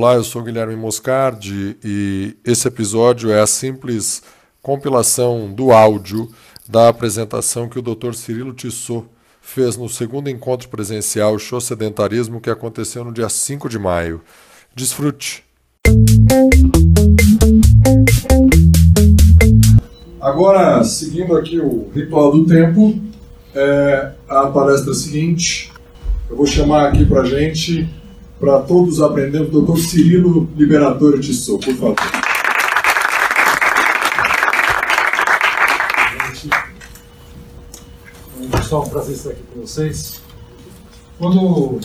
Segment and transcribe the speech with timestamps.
[0.00, 4.22] Olá, eu sou Guilherme Moscardi e esse episódio é a simples
[4.62, 6.30] compilação do áudio
[6.68, 8.12] da apresentação que o Dr.
[8.12, 9.06] Cirilo Tissot
[9.42, 14.22] fez no segundo encontro presencial Show Sedentarismo que aconteceu no dia 5 de maio.
[14.72, 15.42] Desfrute!
[20.20, 22.96] Agora, seguindo aqui o ritual do tempo,
[23.52, 25.72] é a palestra seguinte.
[26.30, 27.88] Eu vou chamar aqui para gente,
[28.38, 29.78] para todos aprendermos, Dr.
[29.78, 31.96] Cirilo Liberatore Tissot, por favor.
[38.50, 40.22] Pessoal, um prazer estar aqui com vocês.
[41.18, 41.80] Quando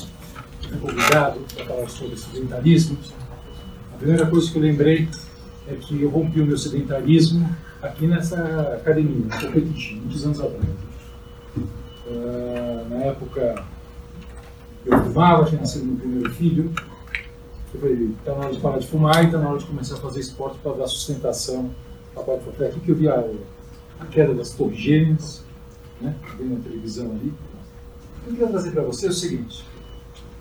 [0.69, 2.97] fui convidado para falar sobre sedentarismo,
[3.93, 5.09] a primeira coisa que eu lembrei
[5.67, 7.49] é que eu rompi o meu sedentarismo
[7.81, 8.37] aqui nessa
[8.75, 10.65] academia, no Competition, muitos anos atrás.
[12.05, 13.63] Uh, na época,
[14.85, 16.73] eu fumava, tinha nascido meu primeiro filho.
[17.73, 19.95] Eu falei, está na hora de parar de fumar e está na hora de começar
[19.95, 21.71] a fazer esporte para dar sustentação
[22.21, 23.23] parte Foi aqui que eu vi a,
[23.99, 25.43] a queda das torres gêmeas,
[25.99, 26.15] né?
[26.37, 27.33] Vendo na televisão ali.
[28.21, 29.65] O que eu quero trazer para você é o seguinte: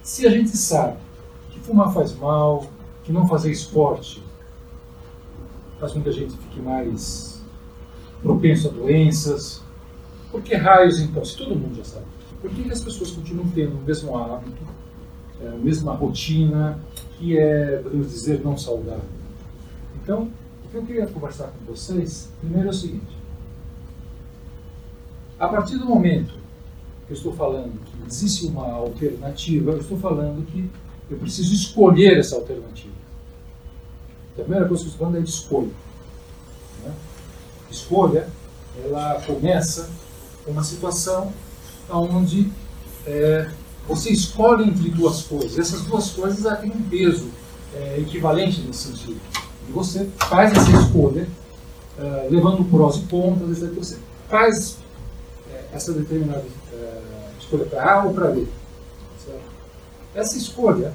[0.02, 0.98] se a gente sabe
[1.50, 2.66] que fumar faz mal,
[3.04, 4.22] que não fazer esporte
[5.80, 7.40] faz com que a gente fique mais
[8.22, 9.62] propenso a doenças,
[10.30, 11.24] por que raios então?
[11.24, 12.06] Se todo mundo já sabe.
[12.42, 14.66] Por que, que as pessoas continuam tendo o mesmo hábito,
[15.40, 16.76] é, a mesma rotina,
[17.16, 19.04] que é, podemos dizer, não saudável?
[20.02, 20.28] Então,
[20.64, 23.16] o que eu queria conversar com vocês, primeiro é o seguinte.
[25.38, 26.34] A partir do momento
[27.06, 30.68] que eu estou falando que existe uma alternativa, eu estou falando que
[31.08, 32.92] eu preciso escolher essa alternativa.
[34.32, 35.70] Então, a primeira coisa que eu estou falando é de escolha.
[36.84, 36.92] Né?
[37.70, 38.28] Escolha,
[38.84, 39.88] ela começa
[40.44, 41.32] com uma situação
[41.90, 42.50] onde
[43.06, 43.50] é,
[43.86, 45.58] você escolhe entre duas coisas.
[45.58, 47.28] Essas duas coisas têm um peso
[47.74, 49.20] é, equivalente nesse sentido.
[49.68, 51.28] E você faz essa escolha,
[51.98, 53.98] é, levando prós e contras, você
[54.28, 54.82] faz
[55.72, 58.46] essa determinada uh, escolha para A ou para B.
[60.14, 60.92] Essa escolha,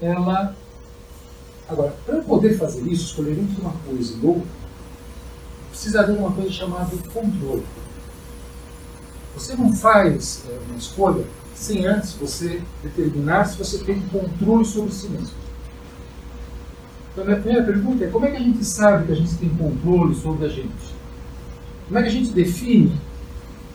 [0.00, 0.54] ela.
[1.68, 4.42] Agora, para eu poder fazer isso, escolher entre uma coisa e outra,
[5.70, 7.64] precisa haver uma coisa chamada controle.
[9.34, 14.92] Você não faz é, uma escolha sem antes você determinar se você tem controle sobre
[14.92, 15.42] si mesmo.
[17.12, 19.34] Então, a minha primeira pergunta é: como é que a gente sabe que a gente
[19.36, 20.94] tem controle sobre a gente?
[21.86, 22.98] Como é que a gente define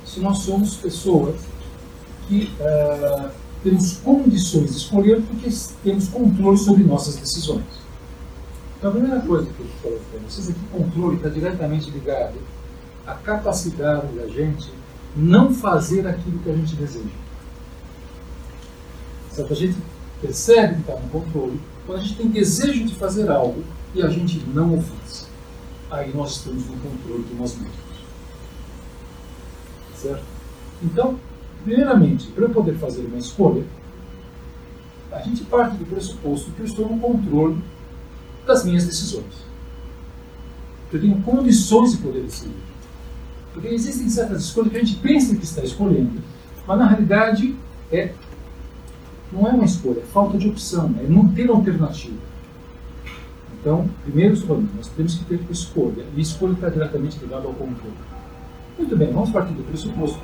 [0.06, 1.36] se nós somos pessoas
[2.28, 3.30] que uh,
[3.64, 5.50] temos condições de escolher porque
[5.84, 7.66] temos controle sobre nossas decisões.
[8.78, 12.36] Então, a primeira coisa que eu falo para vocês é que controle está diretamente ligado
[13.06, 14.72] à capacidade da gente
[15.18, 17.10] não fazer aquilo que a gente deseja.
[19.32, 19.52] Certo?
[19.52, 19.78] A gente
[20.22, 23.64] percebe que está no controle quando a gente tem desejo de fazer algo
[23.96, 25.28] e a gente não o faz.
[25.90, 27.78] Aí nós estamos no controle de nós mesmos.
[29.96, 30.24] Certo?
[30.84, 31.20] Então,
[31.64, 33.66] primeiramente, para eu poder fazer uma escolha,
[35.12, 37.64] a gente parte do pressuposto que eu estou no controle
[38.46, 39.48] das minhas decisões.
[40.92, 42.67] Eu tenho condições de poder decidir.
[43.58, 46.22] Porque existem certas escolhas que a gente pensa que está escolhendo,
[46.68, 47.56] mas na realidade
[47.92, 48.14] é
[49.32, 52.20] não é uma escolha, é falta de opção, é não ter alternativa.
[53.60, 54.36] Então, primeiro,
[54.76, 57.98] nós temos que ter escolha, e escolha está diretamente ligada ao controle.
[58.78, 60.22] Muito bem, vamos partir do pressuposto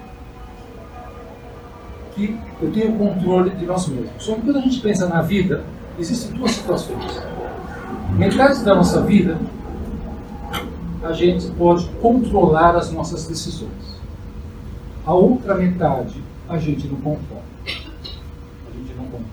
[2.13, 4.11] que eu tenho controle de nós mesmos.
[4.19, 5.63] Só que quando a gente pensa na vida,
[5.97, 7.19] existem duas situações.
[8.15, 9.39] Metade da nossa vida,
[11.03, 14.01] a gente pode controlar as nossas decisões.
[15.05, 17.43] A outra metade, a gente não controla.
[17.65, 19.25] A gente não controla.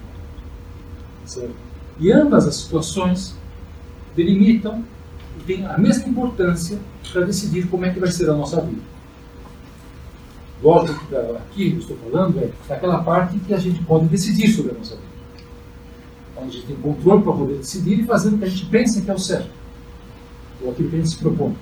[1.24, 1.54] Certo?
[1.98, 3.36] E ambas as situações
[4.16, 4.84] delimitam
[5.38, 6.78] e têm a mesma importância
[7.12, 8.90] para decidir como é que vai ser a nossa vida
[10.62, 10.92] gosto
[11.36, 14.94] aqui, eu estou falando, é daquela parte que a gente pode decidir sobre a nossa
[14.94, 15.10] vida.
[16.36, 19.00] Onde a gente tem controle para poder decidir e fazer o que a gente pensa
[19.00, 19.50] que é o certo,
[20.62, 21.56] ou aquilo que a gente se propõe.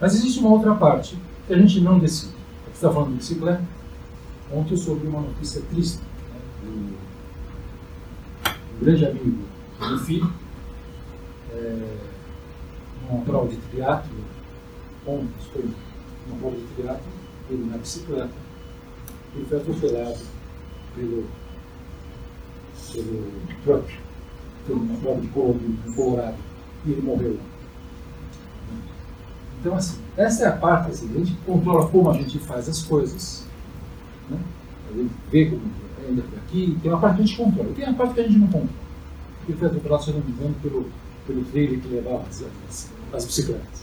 [0.00, 1.16] Mas existe uma outra parte
[1.46, 2.32] que a gente não decide.
[2.64, 3.62] Você está falando de bicicleta?
[4.52, 7.02] Ontem eu soube uma notícia triste né, do
[8.82, 9.44] um grande amigo
[9.78, 10.32] do filho,
[11.52, 11.96] é,
[13.08, 14.10] numa prova de triatlo,
[15.06, 15.64] ontem foi
[16.26, 17.12] uma prova de triatlo,
[17.50, 18.30] ele na bicicleta,
[19.34, 20.18] ele foi atropelado
[20.94, 21.24] pelo,
[22.92, 23.32] pelo
[23.64, 23.88] Trump,
[24.68, 26.36] uma prova de Colorado,
[26.84, 27.38] e ele morreu.
[29.62, 32.82] Então, assim, essa é a parte, assim, a gente controla como a gente faz as
[32.82, 33.46] coisas,
[34.28, 34.36] né?
[34.90, 35.62] a gente vê como
[36.10, 38.24] anda por aqui, tem uma parte que a gente controla, tem a parte que a
[38.24, 38.82] gente não controla.
[39.48, 40.90] Ele foi atropelado, se não me engano, pelo,
[41.28, 43.82] pelo trailer que levava as, as, as bicicletas.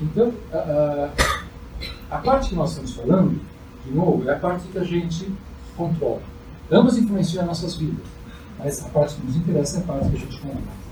[0.00, 0.56] Então, a,
[2.10, 3.38] a, a, parte que nós estamos falando,
[3.84, 5.30] de novo, é a parte que a gente
[5.76, 6.22] controla.
[6.72, 8.06] Ambas influenciam as nossas vidas,
[8.58, 10.83] mas a parte que nos interessa é a parte que a gente controla.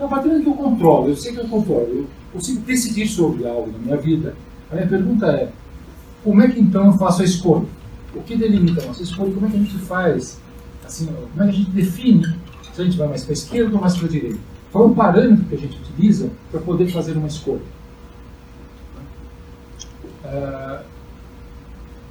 [0.00, 3.06] Então, a partir do que eu controlo, eu sei que eu controlo, eu consigo decidir
[3.06, 4.34] sobre algo na minha vida,
[4.70, 5.52] a minha pergunta é,
[6.24, 7.66] como é que então eu faço a escolha?
[8.14, 9.30] O que delimita a nossa escolha?
[9.30, 10.40] Como é que a gente faz?
[10.86, 12.34] Assim, como é que a gente define
[12.72, 14.38] se a gente vai mais para a esquerda ou mais para a direita?
[14.72, 17.60] Qual é o parâmetro que a gente utiliza para poder fazer uma escolha?
[20.24, 20.82] Uh,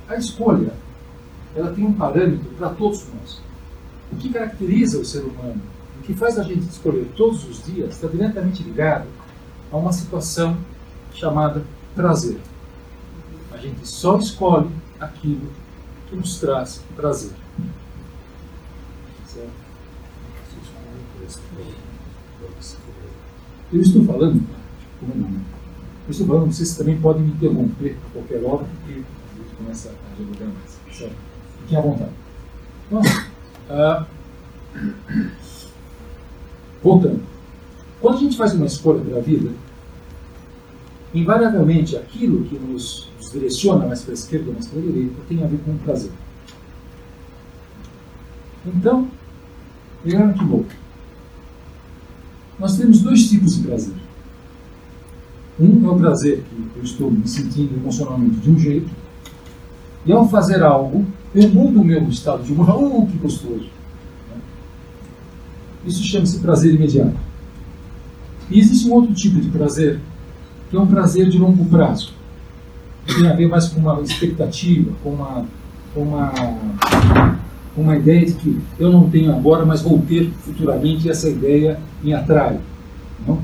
[0.08, 0.74] a escolha
[1.56, 3.42] ela tem um parâmetro para todos nós.
[4.12, 5.60] O que caracteriza o ser humano,
[6.10, 9.08] que faz a gente escolher todos os dias, está diretamente ligado
[9.72, 10.58] a uma situação
[11.14, 11.64] chamada
[11.94, 12.40] prazer.
[13.54, 15.52] A gente só escolhe aquilo
[16.10, 17.30] que nos traz prazer.
[23.72, 24.44] Eu estou falando,
[25.04, 29.90] eu estou falando, vocês também podem me interromper a qualquer hora, porque a gente começa
[29.90, 30.80] a divulgar mais.
[30.92, 31.16] Certo?
[31.62, 32.12] Fiquem à vontade.
[32.88, 33.00] Então,
[33.70, 34.06] uh,
[36.84, 37.22] voltando.
[38.02, 39.52] Quando a gente faz uma escolha para a vida,
[41.14, 45.16] invariavelmente aquilo que nos, nos direciona mais para a esquerda ou mais para a direita
[45.28, 46.12] tem a ver com o prazer.
[48.66, 49.08] Então,
[50.04, 50.70] vejam que louco.
[52.60, 53.96] Nós temos dois tipos de prazer.
[55.60, 58.90] Um é o prazer que eu estou me sentindo emocionalmente de um jeito,
[60.06, 61.06] e ao fazer algo,
[61.36, 62.70] eu mudo o meu estado de humor.
[62.70, 63.79] Oh, que gostoso!
[65.86, 67.16] Isso chama-se prazer imediato.
[68.50, 70.00] E existe um outro tipo de prazer
[70.70, 72.14] que é um prazer de longo prazo.
[73.06, 75.46] Tem a ver mais com uma expectativa, com uma,
[75.94, 76.32] com uma,
[77.76, 81.28] com uma ideia de que eu não tenho agora, mas vou ter futuramente, e essa
[81.28, 82.60] ideia me atrai.
[83.28, 83.40] Não?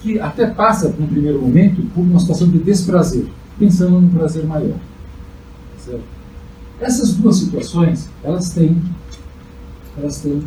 [0.00, 3.26] Que até passa, num primeiro momento, por uma situação de desprazer,
[3.58, 4.78] pensando num prazer maior.
[5.78, 6.02] Certo?
[6.80, 8.82] Essas duas situações, elas têm,
[10.00, 10.42] elas têm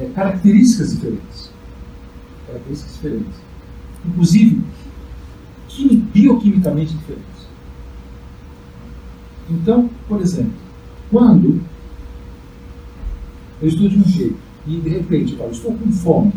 [0.00, 1.50] é, características diferentes.
[2.46, 3.48] Características diferentes
[4.06, 4.60] inclusive
[6.12, 7.48] bioquimicamente diferentes.
[9.48, 10.52] Então, por exemplo,
[11.10, 11.60] quando
[13.62, 14.36] eu estou de um jeito
[14.66, 16.32] e de repente eu estou com fome,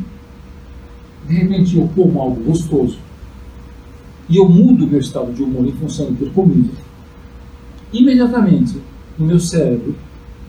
[1.27, 2.99] de repente eu como algo gostoso
[4.29, 6.71] e eu mudo meu estado de humor em função de ter comido,
[7.91, 8.79] imediatamente
[9.17, 9.95] no meu cérebro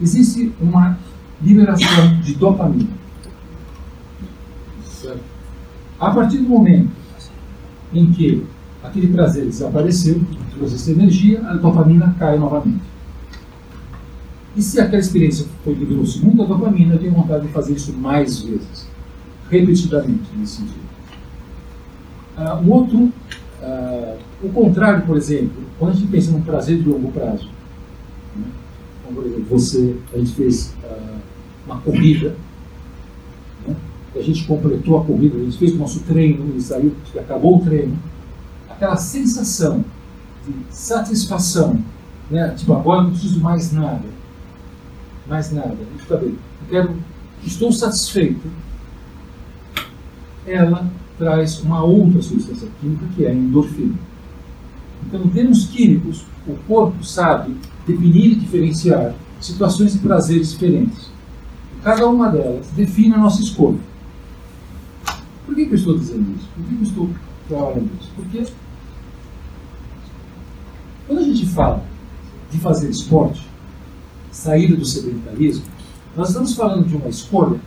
[0.00, 0.98] existe uma
[1.42, 3.02] liberação de dopamina.
[5.98, 6.90] A partir do momento
[7.92, 8.44] em que
[8.82, 12.82] aquele prazer desapareceu, trouxe essa energia, a dopamina cai novamente.
[14.56, 18.40] E se aquela experiência foi liberou-se muita dopamina, eu tenho vontade de fazer isso mais
[18.42, 18.86] vezes,
[19.48, 20.82] repetidamente, nesse sentido.
[22.36, 26.88] Uh, um outro, uh, o contrário, por exemplo, quando a gente pensa num prazer de
[26.88, 27.48] longo prazo,
[28.36, 28.44] né?
[29.04, 31.11] como, por exemplo, você, a gente fez uh,
[31.66, 32.36] uma corrida,
[34.14, 37.64] a gente completou a corrida, a gente fez o nosso treino e saiu, acabou o
[37.64, 37.98] treino,
[38.68, 39.84] aquela sensação
[40.46, 41.78] de satisfação,
[42.30, 42.54] né?
[42.56, 44.04] Tipo, agora não preciso mais nada,
[45.26, 45.76] mais nada.
[45.98, 46.96] Fica bem, eu quero,
[47.44, 48.46] estou satisfeito.
[50.46, 53.94] Ela traz uma outra substância química que é a endorfina.
[55.06, 61.10] Então, em termos químicos, o corpo sabe definir e diferenciar situações de prazeres diferentes.
[61.82, 63.78] Cada uma delas define a nossa escolha.
[65.44, 66.48] Por que, que eu estou dizendo isso?
[66.54, 67.10] Por que, que eu estou
[67.48, 68.10] falando isso?
[68.14, 68.46] Porque
[71.06, 71.84] quando a gente fala
[72.50, 73.46] de fazer esporte,
[74.30, 75.64] saída do sedentarismo,
[76.16, 77.58] nós estamos falando de uma escolha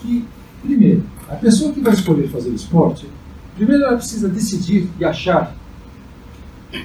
[0.00, 0.24] que,
[0.62, 3.08] primeiro, a pessoa que vai escolher fazer esporte,
[3.56, 5.56] primeiro ela precisa decidir e achar,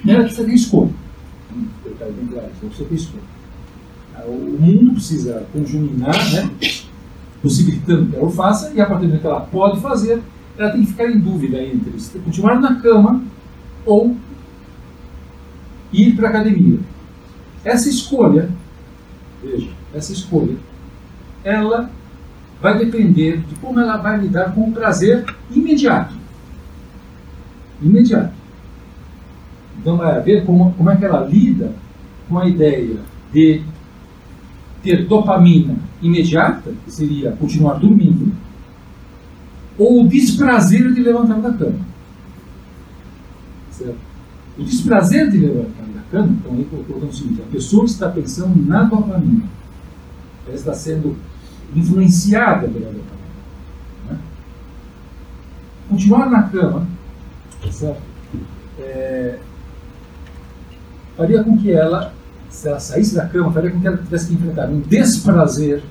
[0.05, 0.91] ela precisa ter escolha.
[1.51, 3.36] bem claro, você tem escolha.
[4.25, 6.49] O mundo precisa conjuminar, né?
[7.41, 10.21] possibilitando que ela o faça, e a partir do momento que ela pode fazer,
[10.57, 13.23] ela tem que ficar em dúvida entre continuar na cama
[13.85, 14.15] ou
[15.93, 16.79] ir para a academia.
[17.63, 18.49] Essa escolha,
[19.41, 20.55] veja, essa escolha,
[21.43, 21.89] ela
[22.61, 26.15] vai depender de como ela vai lidar com o prazer imediato.
[27.81, 28.33] Imediato.
[29.79, 31.71] Então vai ver como, como é que ela lida
[32.27, 32.97] com a ideia
[33.31, 33.61] de
[34.87, 38.31] ter dopamina imediata, que seria continuar dormindo,
[39.77, 41.79] ou o desprazer de levantar da cama.
[43.69, 43.97] Certo?
[44.57, 48.65] O desprazer de levantar da cama, então aí colocando o seguinte, a pessoa está pensando
[48.65, 49.43] na dopamina.
[50.45, 51.17] Ela está sendo
[51.75, 53.27] influenciada pela dopamina.
[54.09, 54.17] Né?
[55.89, 56.87] Continuar na cama,
[57.69, 58.01] certo?
[58.79, 59.37] É,
[61.17, 62.13] faria com que ela,
[62.49, 65.83] se ela saísse da cama, faria com que ela tivesse que enfrentar um desprazer,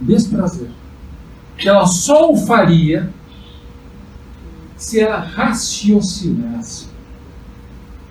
[0.00, 0.68] um desprazer,
[1.56, 3.10] que ela só o faria
[4.76, 6.86] se ela raciocinasse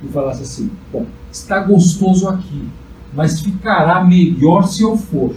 [0.03, 2.67] e falasse assim: bom, está gostoso aqui,
[3.13, 5.35] mas ficará melhor se eu for.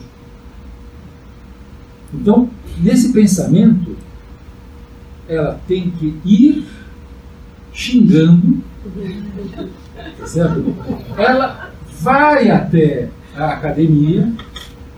[2.13, 2.49] Então,
[2.79, 3.97] nesse pensamento,
[5.29, 6.67] ela tem que ir
[7.73, 8.63] xingando,
[10.19, 10.75] tá certo?
[11.17, 14.33] Ela vai até a academia,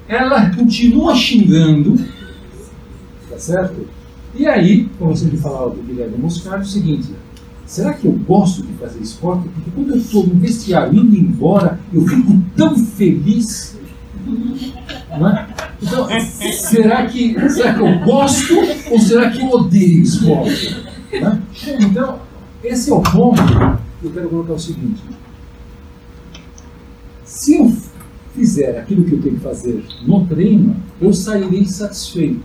[0.08, 1.96] ela continua xingando,
[3.28, 3.86] tá certo?
[4.34, 7.08] E aí, como você me falava do Guilherme Moscardo, é o seguinte:
[7.66, 9.48] será que eu gosto de fazer esporte?
[9.48, 13.78] Porque quando eu estou no vestiário indo embora, eu fico tão feliz.
[15.18, 15.48] Não é?
[15.82, 16.06] Então,
[16.52, 18.54] será que, será que eu gosto
[18.90, 20.76] ou será que eu odeio esporte?
[21.12, 21.38] É?
[21.80, 22.18] Então,
[22.62, 23.42] esse é o ponto
[24.00, 25.02] que eu quero colocar o seguinte.
[27.40, 27.74] Se eu
[28.34, 32.44] fizer aquilo que eu tenho que fazer no treino, eu sairei satisfeito.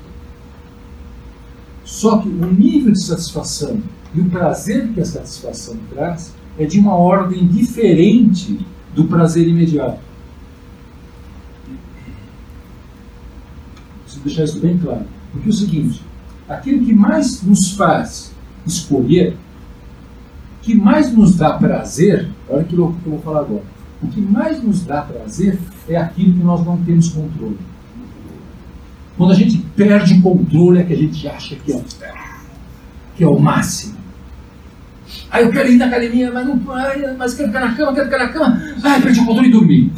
[1.83, 3.81] Só que o nível de satisfação
[4.13, 9.99] e o prazer que a satisfação traz é de uma ordem diferente do prazer imediato.
[14.03, 15.05] Preciso deixar isso bem claro.
[15.33, 16.01] Porque é o seguinte:
[16.47, 18.31] aquilo que mais nos faz
[18.65, 19.35] escolher,
[20.61, 23.75] que mais nos dá prazer, olha que louco que eu vou falar agora.
[24.05, 25.57] O que mais nos dá prazer
[25.89, 27.57] é aquilo que nós não temos controle.
[29.17, 31.81] Quando a gente perde o controle é que a gente acha que é,
[33.15, 33.95] que é o máximo.
[35.31, 36.61] Aí eu quero ir na academia, mas não
[37.17, 38.61] mas quero ficar na cama, quero ficar na cama.
[38.83, 39.91] Ai, perdi o controle e dormi.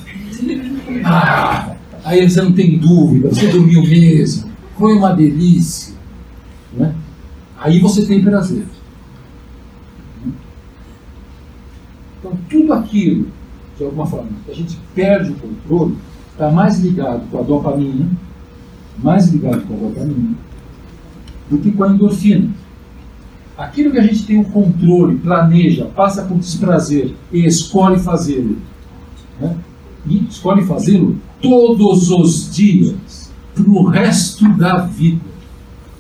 [1.04, 4.50] Ah, aí você não tem dúvida, você dormiu mesmo.
[4.78, 5.94] Foi uma delícia.
[6.74, 6.96] Né?
[7.60, 8.64] Aí você tem prazer.
[12.20, 13.28] Então tudo aquilo,
[13.78, 15.98] de alguma forma, a gente perde o controle,
[16.32, 18.10] está mais ligado com a dopamina
[18.98, 20.36] mais ligado com a dopamina
[21.50, 22.50] do que com a endorfina.
[23.58, 28.58] Aquilo que a gente tem o controle, planeja, passa por desprazer e escolhe fazê-lo,
[29.40, 29.58] né?
[30.06, 35.26] e escolhe fazê-lo todos os dias, para o resto da vida.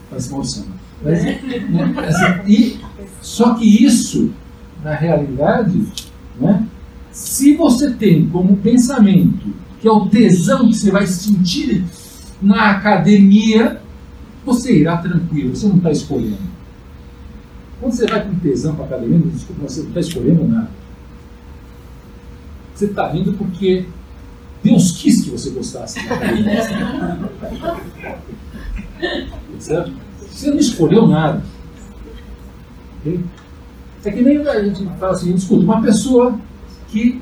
[0.10, 0.30] Faz.
[1.04, 2.44] Mas, né?
[2.48, 2.80] e,
[3.22, 4.32] só que isso,
[4.84, 5.84] na realidade,
[6.40, 6.68] né?
[7.18, 11.84] Se você tem como pensamento que é o tesão que você vai sentir
[12.40, 13.82] na academia,
[14.46, 16.38] você irá tranquilo, você não está escolhendo.
[17.80, 20.70] Quando você vai com tesão para a academia, desculpa, você não está escolhendo nada.
[22.76, 23.86] Você está indo porque
[24.64, 26.64] Deus quis que você gostasse da academia.
[29.58, 29.92] certo?
[30.20, 31.44] Você não escolheu nada.
[34.06, 36.40] É que nem a gente fala assim, escuta, uma pessoa
[36.90, 37.22] que.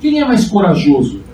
[0.00, 1.26] Quem é mais corajoso?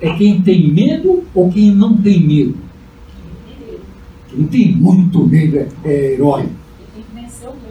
[0.00, 2.56] é quem tem medo ou quem não tem medo?
[4.28, 6.48] Quem tem muito medo é, é herói.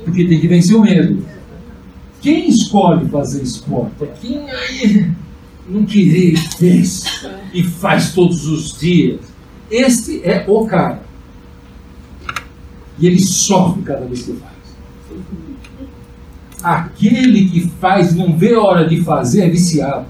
[0.03, 1.25] Porque tem que vencer o medo.
[2.21, 5.11] Quem escolhe fazer esporte é quem aí
[5.69, 7.03] não querer e fez
[7.53, 9.21] e faz todos os dias.
[9.69, 11.03] Este é o cara.
[12.97, 14.53] E ele sofre cada vez que faz.
[16.63, 20.05] Aquele que faz não vê a hora de fazer é viciado.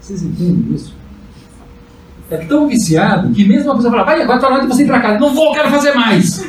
[0.00, 0.94] Vocês entendem isso?
[2.30, 4.82] É tão viciado que mesmo a pessoa fala, vai, agora está na hora de você
[4.82, 5.18] ir para casa.
[5.18, 6.44] Não vou, quero fazer mais.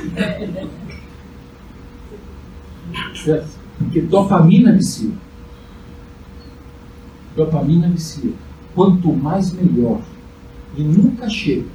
[3.15, 3.47] Certo?
[3.77, 5.11] Porque dopamina vicia.
[7.35, 8.31] Dopamina vicia.
[8.73, 10.01] Quanto mais melhor.
[10.75, 11.67] E nunca chega.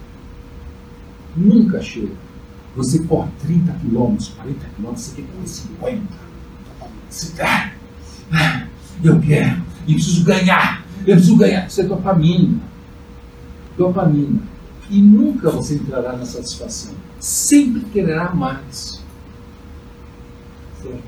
[1.37, 2.13] Nunca chega.
[2.77, 6.03] Você corre 30 quilômetros, 40 quilômetros, você quer correr 50.
[7.11, 8.67] Você, ah,
[9.03, 9.63] eu quero.
[9.87, 10.85] E preciso ganhar.
[11.07, 11.67] Eu preciso ganhar.
[11.67, 12.59] Isso é dopamina.
[13.77, 14.41] Dopamina.
[14.89, 16.93] E nunca você entrará na satisfação.
[17.19, 19.03] Sempre quererá mais.
[20.83, 21.03] Certo?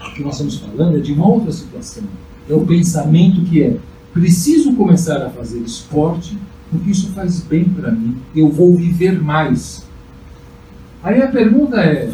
[0.00, 2.04] O que nós estamos falando é de uma outra situação.
[2.48, 3.78] É o pensamento que é:
[4.12, 6.38] preciso começar a fazer esporte
[6.70, 8.16] porque isso faz bem para mim.
[8.34, 9.83] Eu vou viver mais.
[11.04, 12.10] Aí a pergunta é: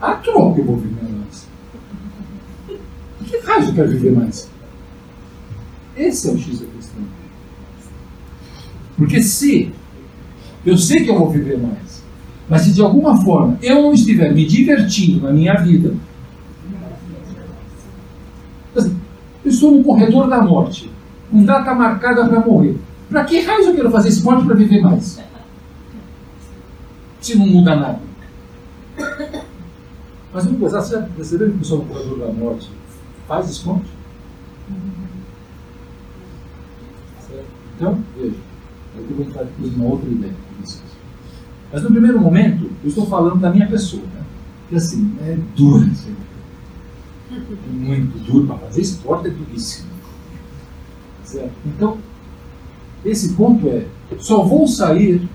[0.00, 1.46] a troca eu vou viver mais?
[3.20, 4.50] O que faz eu quero viver mais?
[5.96, 7.02] Esse é o X da questão.
[8.96, 9.72] Porque se
[10.66, 12.02] eu sei que eu vou viver mais,
[12.48, 15.94] mas se de alguma forma eu não estiver me divertindo na minha vida,
[19.44, 20.90] estou no corredor da morte,
[21.30, 22.76] com data marcada para morrer,
[23.08, 25.20] para que raios eu quero fazer esporte para viver mais?
[27.20, 28.07] Se não muda nada.
[30.32, 32.70] Mas vamos pensar, você já percebeu que o no corredor da morte
[33.26, 33.88] faz esporte?
[37.76, 38.36] Então, veja,
[38.96, 40.82] eu vou entrar aqui uma outra ideia vocês.
[41.72, 44.02] Mas no primeiro momento, eu estou falando da minha pessoa.
[44.02, 44.22] Né?
[44.68, 45.88] Que assim, é duro.
[45.90, 46.14] Assim,
[47.30, 49.88] é muito duro para fazer esporte, é duríssimo.
[51.24, 51.52] Certo?
[51.66, 51.98] Então,
[53.04, 53.86] esse ponto é:
[54.18, 55.28] só vou sair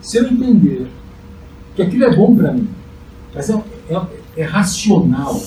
[0.00, 0.88] se eu entender
[1.74, 2.68] que aquilo é bom para mim.
[3.36, 4.02] Mas é, é,
[4.38, 5.38] é racional.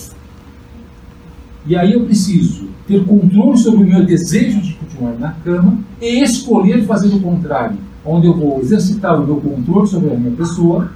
[1.65, 6.21] E aí eu preciso ter controle sobre o meu desejo de continuar na cama e
[6.23, 10.91] escolher fazer o contrário, onde eu vou exercitar o meu controle sobre a minha pessoa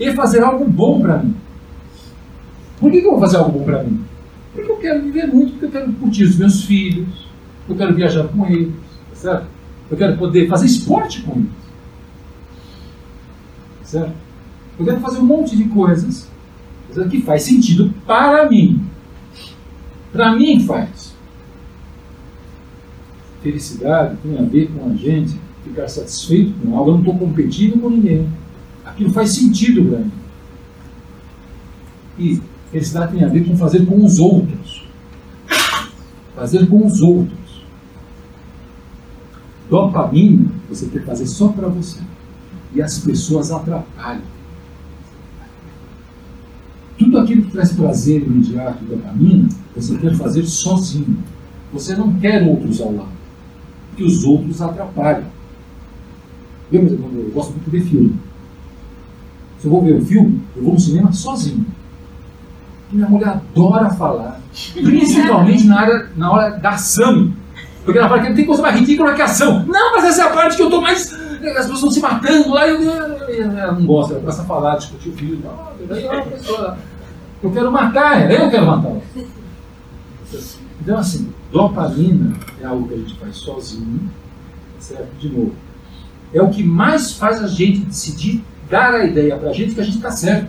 [0.00, 1.34] e fazer algo bom para mim.
[2.80, 4.02] Por que, que eu vou fazer algo bom para mim?
[4.54, 7.28] Porque eu quero viver muito, porque eu quero curtir os meus filhos,
[7.68, 8.72] eu quero viajar com eles,
[9.10, 9.46] tá certo?
[9.90, 11.50] Eu quero poder fazer esporte com eles.
[13.82, 14.27] Certo?
[14.78, 16.28] Eu quero fazer um monte de coisas
[17.10, 18.84] que faz sentido para mim.
[20.12, 21.14] Para mim faz.
[23.42, 26.90] Felicidade tem a ver com a gente ficar satisfeito com algo.
[26.90, 28.28] Eu não estou competindo com ninguém.
[28.84, 30.12] Aquilo faz sentido para mim.
[32.18, 32.42] E
[32.72, 34.88] felicidade tem a ver com fazer com os outros.
[36.34, 37.38] Fazer com os outros.
[39.68, 42.00] Dopamina você quer fazer só para você.
[42.74, 44.22] E as pessoas atrapalham.
[46.98, 51.18] Tudo aquilo que traz prazer imediato e dopamina, você quer fazer sozinho.
[51.72, 53.08] Você não quer outros ao lado.
[53.90, 55.24] Porque os outros atrapalham.
[56.70, 58.14] Eu, eu gosto muito de ver filme.
[59.58, 61.66] Se eu vou ver um filme, eu vou no cinema sozinho.
[62.92, 64.40] Minha mulher adora falar,
[64.72, 67.32] principalmente na, área, na hora da ação.
[67.84, 69.64] Porque ela fala que não tem coisa mais ridícula que ação.
[69.66, 71.12] Não, mas essa é a parte que eu estou mais.
[71.12, 74.76] As pessoas estão se matando lá e eu, ela não gosta, ela começa a falar,
[74.76, 75.42] discutir o filho.
[77.42, 79.02] Eu quero matar ela, eu quero matar ela.
[80.80, 84.10] Então, assim, dopamina é algo que a gente faz sozinho,
[84.78, 85.08] certo?
[85.18, 85.52] De novo.
[86.32, 89.80] É o que mais faz a gente decidir dar a ideia para a gente que
[89.80, 90.48] a gente está certo.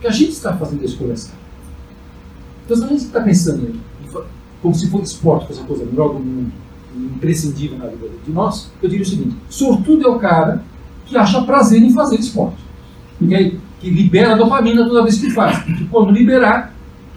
[0.00, 1.38] Que a gente está fazendo a escolha certa.
[2.64, 3.80] Então, se a gente está pensando
[4.62, 6.52] como se fosse esporte, fosse a coisa melhor do mundo,
[6.96, 10.64] imprescindível na vida de nós, eu diria o seguinte: sortudo é o cara
[11.06, 12.56] que acha prazer em fazer esporte.
[13.18, 15.58] Porque aí, que libera dopamina toda vez que faz.
[15.58, 16.72] Porque quando liberar,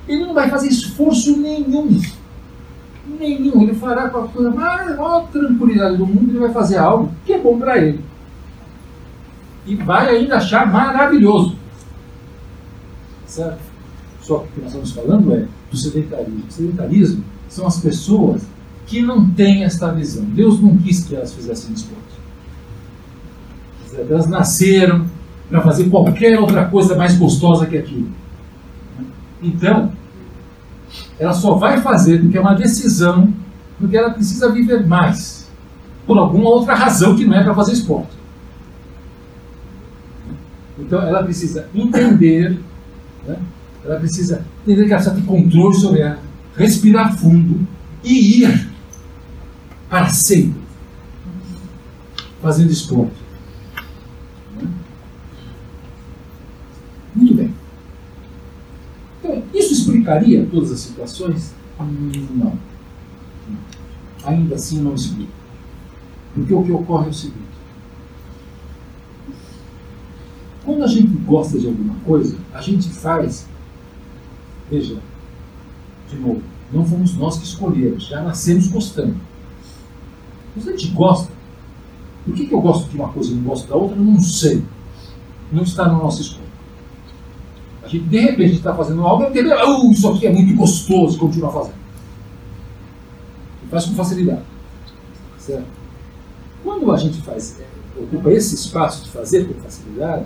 [0.05, 2.01] ele não vai fazer esforço nenhum.
[3.17, 3.63] Nenhum.
[3.63, 7.39] Ele fará com a coisa maior tranquilidade do mundo, ele vai fazer algo que é
[7.39, 8.01] bom para ele.
[9.65, 11.55] E vai ainda achar maravilhoso.
[13.25, 13.59] Certo?
[14.21, 16.43] Só que o que nós estamos falando é do sedentarismo.
[16.47, 18.41] O sedentarismo são as pessoas
[18.85, 20.23] que não têm esta visão.
[20.25, 22.03] Deus não quis que elas fizessem esporte.
[24.09, 25.05] Elas nasceram
[25.49, 28.09] para fazer qualquer outra coisa mais gostosa que aquilo.
[29.41, 29.91] Então,
[31.19, 33.33] ela só vai fazer porque é uma decisão,
[33.79, 35.49] porque ela precisa viver mais,
[36.05, 38.17] por alguma outra razão que não é para fazer esporte.
[40.79, 42.59] Então, ela precisa entender,
[43.27, 43.37] né?
[43.83, 46.19] ela precisa entender que ela precisa ter controle sobre ela,
[46.55, 47.67] respirar fundo
[48.03, 48.69] e ir
[49.89, 50.67] para sempre
[52.41, 53.26] fazendo esporte.
[57.17, 57.53] Muito bem.
[59.19, 61.53] Então, isso explicaria todas as situações?
[61.79, 62.53] Não.
[64.23, 65.31] Ainda assim não explica.
[66.33, 67.47] Porque o que ocorre é o seguinte.
[70.63, 73.47] Quando a gente gosta de alguma coisa, a gente faz.
[74.69, 74.97] Veja,
[76.09, 79.15] de novo, não fomos nós que escolhemos, já nascemos gostando.
[80.55, 81.31] Mas a gente gosta.
[82.25, 83.95] Por que, que eu gosto de uma coisa e não gosto da outra?
[83.95, 84.63] Eu não sei.
[85.51, 86.46] Não está no nosso escolha.
[87.87, 91.15] A gente, de repente, está fazendo algo e entende, oh, isso aqui é muito gostoso,
[91.15, 91.75] e continua fazendo.
[93.63, 94.41] E faz com facilidade.
[95.37, 95.65] Certo?
[96.63, 100.25] Quando a gente faz, é, ocupa esse espaço de fazer com facilidade,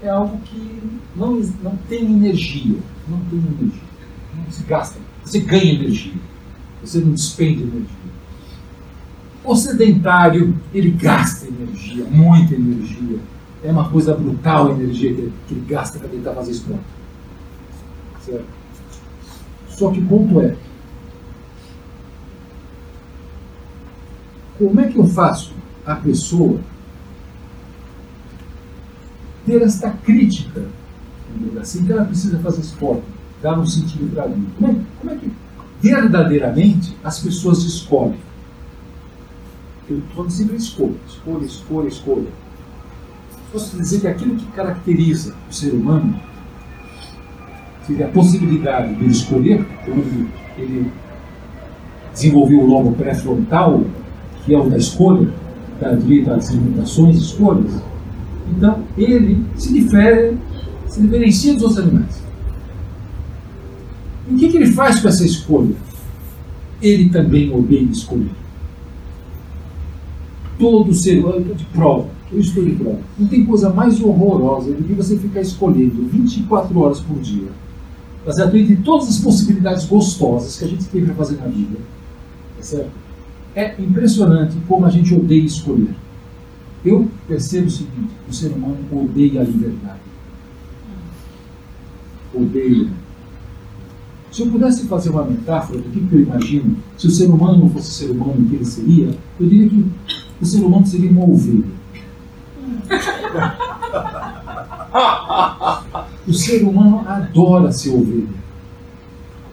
[0.00, 0.80] é algo que
[1.16, 2.78] não, não tem energia.
[3.08, 3.82] Não tem energia.
[4.36, 5.00] Não se gasta.
[5.24, 6.14] Você ganha energia.
[6.84, 8.04] Você não despende energia.
[9.42, 13.18] O sedentário, ele gasta energia, muita energia
[13.64, 16.84] é uma coisa brutal a energia que, ele gasta para tentar fazer esporte.
[18.20, 18.46] Certo?
[19.70, 20.54] Só que o ponto é:
[24.58, 25.52] como é que eu faço
[25.84, 26.60] a pessoa
[29.46, 30.64] ter esta crítica,
[31.60, 33.02] assim, que ela precisa fazer esporte,
[33.42, 34.46] dar um sentido para vida?
[34.58, 35.32] Como é, como é que
[35.80, 38.18] verdadeiramente as pessoas escolhem.
[39.88, 42.43] Eu estou sempre escolha, escolha, escolha, escolha.
[43.54, 46.20] Posso dizer que aquilo que caracteriza o ser humano
[47.86, 50.90] seria a possibilidade de escolher, quando ele,
[52.12, 53.84] desenvolveu o lobo pré-frontal,
[54.44, 55.32] que é o da escolha,
[55.80, 57.80] da direito às limitações, escolhas.
[58.56, 60.36] Então, ele se difere,
[60.88, 62.24] se diferencia dos outros animais.
[64.28, 65.76] o que, que ele faz com essa escolha?
[66.82, 68.32] Ele também odeia escolher.
[70.58, 72.98] Todo ser humano, de prova, eu estou prova.
[73.18, 77.48] Não tem coisa mais horrorosa do que você ficar escolhendo 24 horas por dia,
[78.26, 81.78] baseado em todas as possibilidades gostosas que a gente tem para fazer na vida.
[82.56, 82.90] Tá certo?
[83.54, 85.94] É impressionante como a gente odeia escolher.
[86.84, 90.00] Eu percebo o seguinte: o ser humano odeia a liberdade.
[92.34, 92.88] Odeia.
[94.32, 97.70] Se eu pudesse fazer uma metáfora do que eu imagino, se o ser humano não
[97.70, 99.86] fosse ser humano, que ele seria, eu diria que
[100.40, 101.83] o ser humano seria uma ovelha.
[106.26, 108.28] o ser humano adora ser ovelha.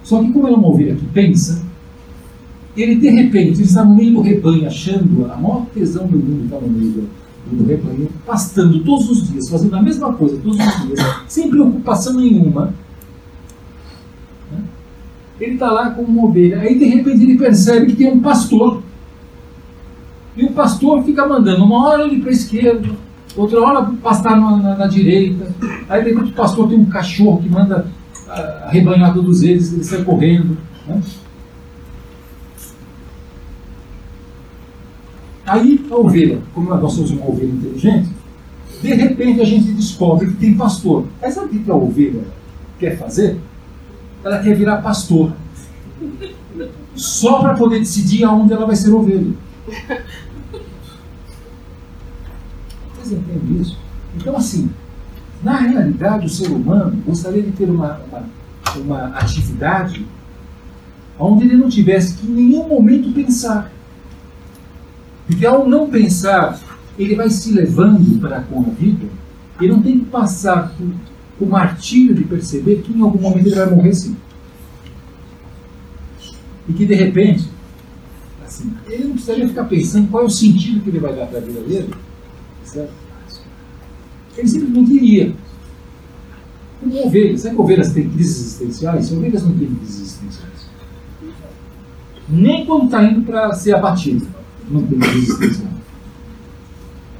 [0.04, 1.63] Só que, como é uma ovelha que pensa,
[2.76, 6.60] ele de repente está no meio do rebanho, achando a maior tesão do mundo está
[6.60, 10.88] no meio do, do rebanho, pastando todos os dias, fazendo a mesma coisa todos os
[10.88, 12.74] dias, sem preocupação nenhuma.
[15.39, 16.60] Ele está lá como uma ovelha.
[16.60, 18.84] Aí de repente ele percebe que tem um pastor.
[20.38, 22.89] E o pastor fica mandando uma hora ele para a esquerda,
[23.36, 25.48] outra hora pastar na, na, na, direita.
[25.89, 27.88] Aí de repente o pastor tem um cachorro que manda
[28.28, 30.58] uh, arrebanhar todos eles, ele sai correndo.
[30.88, 31.02] Né?
[35.46, 38.10] Aí a ovelha, como nós somos uma ovelha inteligente,
[38.82, 41.06] de repente a gente descobre que tem pastor.
[41.22, 42.24] Aí sabe o que a ovelha
[42.80, 43.38] quer fazer?
[44.24, 45.34] Ela quer virar pastor.
[46.96, 49.34] Só para poder decidir aonde ela vai ser ovelha.
[53.15, 53.78] Entendem isso?
[54.15, 54.69] Então, assim,
[55.43, 58.24] na realidade, o ser humano gostaria de ter uma, uma,
[58.76, 60.06] uma atividade
[61.17, 63.71] onde ele não tivesse que em nenhum momento pensar.
[65.28, 66.60] Porque ao não pensar,
[66.97, 69.08] ele vai se levando para com a vida
[69.60, 70.74] e não tem que passar
[71.39, 74.15] o martírio de perceber que em algum momento ele vai morrer sim.
[76.67, 77.47] E que de repente,
[78.45, 81.39] assim, ele não precisaria ficar pensando qual é o sentido que ele vai dar para
[81.39, 81.89] a vida dele.
[84.38, 85.34] Ele simplesmente iria.
[86.80, 87.42] Como ovelhas.
[87.42, 89.12] Sabe que ovelhas têm crises existenciais?
[89.12, 90.70] Ovelhas não têm crises existenciais.
[92.30, 94.26] Nem quando está indo para ser abatido
[94.72, 95.66] não tem resistência.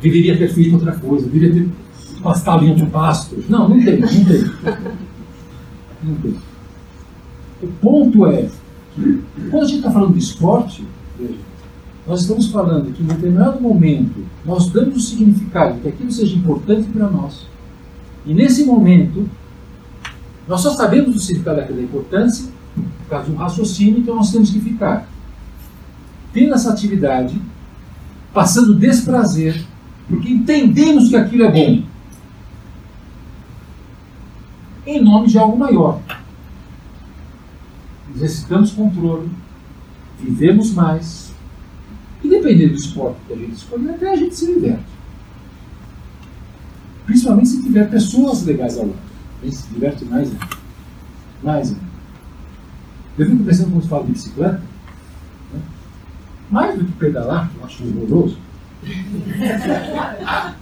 [0.02, 1.70] Deveria ter feito outra coisa, deveria ter
[2.24, 3.44] pastado em outro pasto.
[3.50, 4.52] Não, não tem, não tem.
[6.04, 6.36] Não tem.
[7.62, 8.50] O ponto é
[8.96, 10.84] que, quando a gente está falando de esporte,
[11.20, 11.36] veja,
[12.06, 16.88] nós estamos falando que em determinado momento nós damos o significado que aquilo seja importante
[16.88, 17.46] para nós.
[18.26, 19.30] E nesse momento,
[20.48, 24.50] nós só sabemos o significado daquela importância por causa de um raciocínio, então nós temos
[24.50, 25.08] que ficar
[26.34, 27.40] tendo essa atividade,
[28.34, 29.64] passando desprazer,
[30.08, 31.84] porque entendemos que aquilo é bom,
[34.86, 36.00] em nome de algo maior.
[38.16, 39.30] Exercitamos controle,
[40.20, 41.34] vivemos mais,
[42.42, 44.84] dependendo do esporte que a gente escolher, até a gente se diverte.
[47.06, 49.00] Principalmente se tiver pessoas legais ao lado.
[49.42, 50.48] A gente se diverte mais ainda.
[51.44, 51.92] Mais ainda.
[53.18, 54.62] Eu fico pensando quando falo de bicicleta,
[56.50, 58.38] mais do que pedalar, que eu acho horroroso.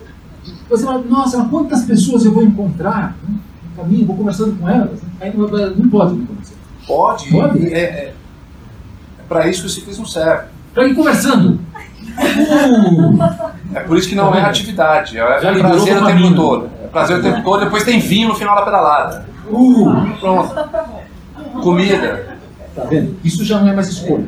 [0.70, 5.02] Você fala, nossa, quantas pessoas eu vou encontrar né, no caminho, vou conversando com elas.
[5.02, 5.10] Né?
[5.22, 6.56] Aí não, não pode me conhecer.
[6.86, 7.30] Pode.
[7.30, 7.66] Pode?
[7.74, 8.14] É, é,
[9.20, 10.48] é para isso que o ciclismo serve.
[10.74, 11.60] Para ir conversando.
[13.74, 16.70] É por isso que não é atividade, é Já prazer o tempo todo.
[16.84, 19.26] É prazer o tempo todo, depois tem vinho no final da pedalada.
[19.48, 20.18] Uh.
[20.20, 20.56] Pronto.
[21.62, 22.40] Comida.
[22.76, 23.20] Tá vendo?
[23.24, 24.26] Isso já não é mais escolha.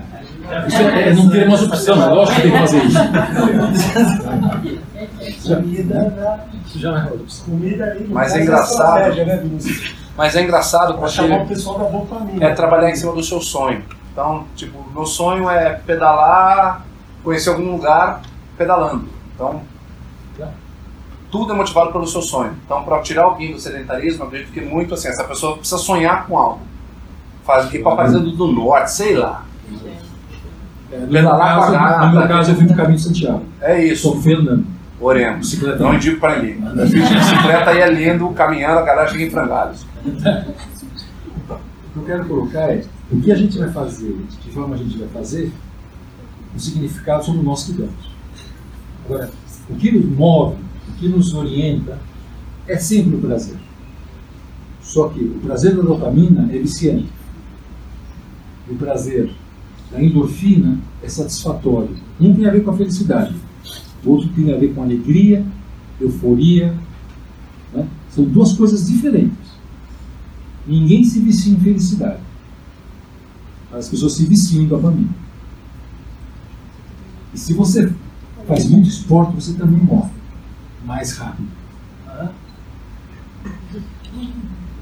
[0.67, 2.99] Isso é, é não ter mais opção, é lógico que tem que fazer isso.
[5.55, 7.45] Comida, isso já não é opção.
[7.45, 9.15] Comida Mas é engraçado.
[9.15, 9.43] Né,
[10.17, 11.21] mas é engraçado porque
[12.41, 13.83] é trabalhar em cima do seu sonho.
[14.11, 16.85] Então, tipo, meu sonho é pedalar,
[17.23, 18.21] conhecer algum lugar
[18.57, 19.05] pedalando.
[19.33, 19.61] Então,
[21.31, 22.53] tudo é motivado pelo seu sonho.
[22.65, 26.37] Então, para tirar alguém do sedentarismo, acredito que muito assim, essa pessoa precisa sonhar com
[26.37, 26.59] algo.
[27.45, 29.45] Faz, ir para a Fazenda do Norte, sei lá.
[30.91, 31.71] É, no, meu caso,
[32.05, 33.43] no meu caso, eu fui pro caminho de Santiago.
[33.61, 34.03] É isso.
[34.03, 34.65] Sou Fernando.
[34.99, 35.59] Oremos.
[35.79, 36.61] Não indico para ninguém.
[36.87, 39.85] Fiz de bicicleta aí é lindo, caminhando, a galera chega em frangalhos.
[40.03, 44.97] que eu quero colocar é o que a gente vai fazer, de forma a gente
[44.97, 45.51] vai fazer,
[46.55, 48.11] o significado somos nós que damos.
[49.05, 49.31] Agora,
[49.69, 50.57] o que nos move,
[50.89, 51.99] o que nos orienta,
[52.67, 53.57] é sempre o prazer.
[54.81, 57.09] Só que o prazer da dopamina é viciante.
[58.69, 59.31] O prazer
[59.91, 61.95] da endorfina é satisfatório.
[62.19, 63.35] Um tem a ver com a felicidade,
[64.03, 65.45] o outro tem a ver com alegria,
[65.99, 66.75] euforia.
[67.73, 67.87] Né?
[68.09, 69.51] São duas coisas diferentes.
[70.67, 72.19] Ninguém se vicia em felicidade.
[73.71, 75.20] As pessoas se viciam em dopamina.
[77.33, 77.91] E se você
[78.47, 80.11] faz muito esporte, você também morre
[80.85, 81.47] mais rápido.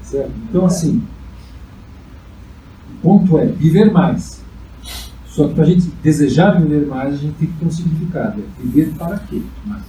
[0.02, 0.32] Certo?
[0.48, 1.02] Então, assim,
[2.90, 4.42] o ponto é viver mais.
[5.26, 8.40] Só que para a gente desejar viver mais, a gente tem que ter um significado.
[8.40, 9.40] É viver para quê?
[9.64, 9.84] Mais.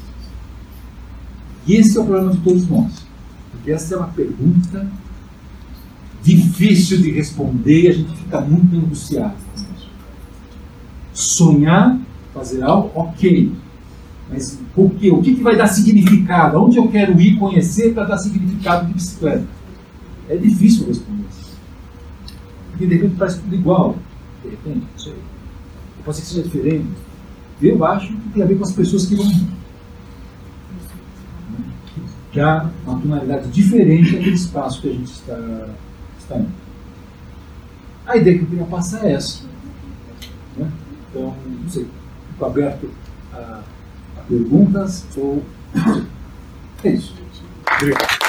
[1.66, 3.06] E esse é o problema de todos nós.
[3.52, 4.88] Porque essa é uma pergunta
[6.24, 9.36] difícil de responder e a gente fica muito angustiado.
[11.14, 12.00] Sonhar,
[12.34, 13.52] fazer algo, ok.
[14.30, 16.58] Mas o que, o que, que vai dar significado?
[16.58, 19.46] Aonde eu quero ir conhecer para dar significado de bicicleta?
[20.30, 21.26] É difícil responder.
[22.72, 23.96] Porque de repente parece tudo igual.
[24.44, 25.16] De repente, não sei.
[26.06, 26.88] Pode ser que seja diferente.
[27.62, 29.26] Eu acho que tem a ver com as pessoas que vão
[32.40, 35.68] há uma tonalidade diferente daquele espaço que a gente está,
[36.18, 36.52] está indo.
[38.08, 39.44] A ideia que eu queria passar é essa.
[40.56, 40.72] Né?
[41.10, 41.88] Então, não sei,
[42.42, 42.90] fico aberto
[43.34, 43.62] a,
[44.18, 45.44] a perguntas ou.
[46.84, 47.14] É isso.
[47.76, 48.22] Obrigado.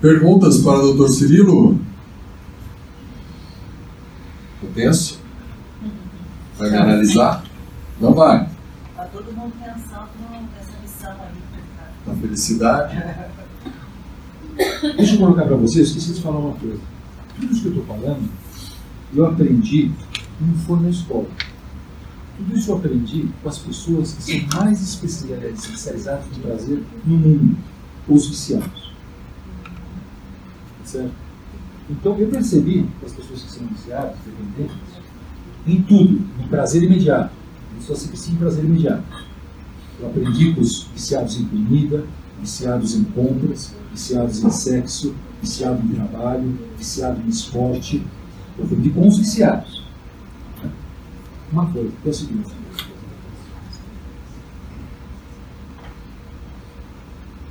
[0.00, 1.08] Perguntas para o Dr.
[1.08, 1.78] Cirilo?
[4.74, 5.20] Tenso?
[6.56, 7.44] Vai me analisar?
[8.00, 8.48] Não vai.
[8.90, 10.08] Está todo mundo pensando
[10.56, 12.06] nessa missão aí.
[12.06, 12.96] Na felicidade.
[14.96, 16.97] Deixa eu colocar para vocês, esqueci de falar uma coisa.
[17.38, 18.28] Tudo isso que eu estou falando,
[19.14, 19.90] eu aprendi
[20.40, 21.28] não foi na escola.
[22.36, 27.56] Tudo isso eu aprendi com as pessoas que são mais especializadas em prazer no mundo,
[28.08, 28.92] os viciados.
[30.84, 31.12] Certo?
[31.90, 34.76] Então eu percebi que as pessoas que são viciadas, dependentes,
[35.66, 37.32] em tudo, no prazer imediato.
[37.72, 39.02] Ele só se vicia em prazer imediato.
[40.00, 42.04] Eu aprendi com os viciados em comida,
[42.40, 48.04] viciados em compras, viciados em sexo, viciado em trabalho, viciado em esporte.
[48.56, 49.84] Eu aprendi com os viciados.
[51.52, 52.50] Uma coisa, que é o seguinte.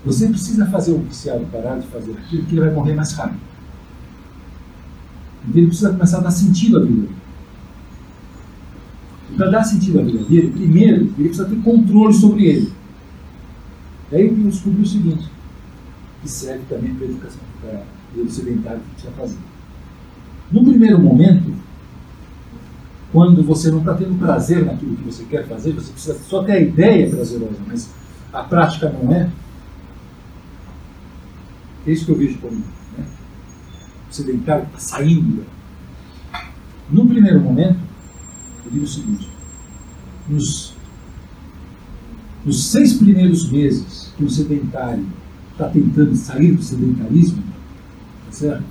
[0.06, 3.42] Você precisa fazer o viciado parar de fazer aquilo, porque ele vai morrer mais rápido.
[5.54, 7.08] Ele precisa começar a dar sentido à vida
[9.38, 12.74] para dar sentido à vida dele, primeiro, ele precisa ter controle sobre ele.
[14.10, 15.30] Daí eu descobri o seguinte,
[16.22, 19.38] que serve também para a educação, para o sedentário que precisa fazer.
[20.52, 21.54] No primeiro momento,
[23.12, 26.52] quando você não está tendo prazer naquilo que você quer fazer, você precisa só ter
[26.54, 27.90] a ideia prazerosa, mas
[28.34, 29.30] a prática não é.
[31.86, 33.06] É isso que eu vejo como né?
[34.10, 35.46] o sedentário está saindo.
[36.90, 37.80] No primeiro momento,
[38.66, 39.30] eu digo o seguinte:
[40.30, 40.74] nos,
[42.46, 45.06] nos seis primeiros meses que o sedentário
[45.58, 47.42] está tentando sair do sedentarismo,
[48.26, 48.64] tá certo?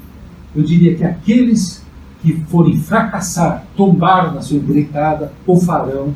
[0.55, 1.85] eu diria que aqueles
[2.23, 6.15] que forem fracassar, tombar na sua empreitada, o farão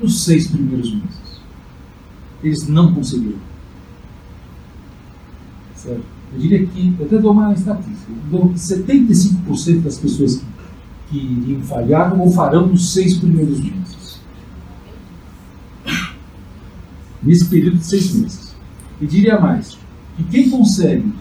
[0.00, 1.40] nos seis primeiros meses.
[2.42, 3.38] Eles não conseguiram.
[5.74, 6.04] Certo?
[6.32, 10.56] Eu diria que, eu até dou uma estatística, dou que 75% das pessoas que
[11.08, 14.20] que iriam falhar ou farão nos seis primeiros meses.
[17.22, 18.56] Nesse período de seis meses.
[19.00, 19.78] E diria mais,
[20.16, 21.12] que quem consegue,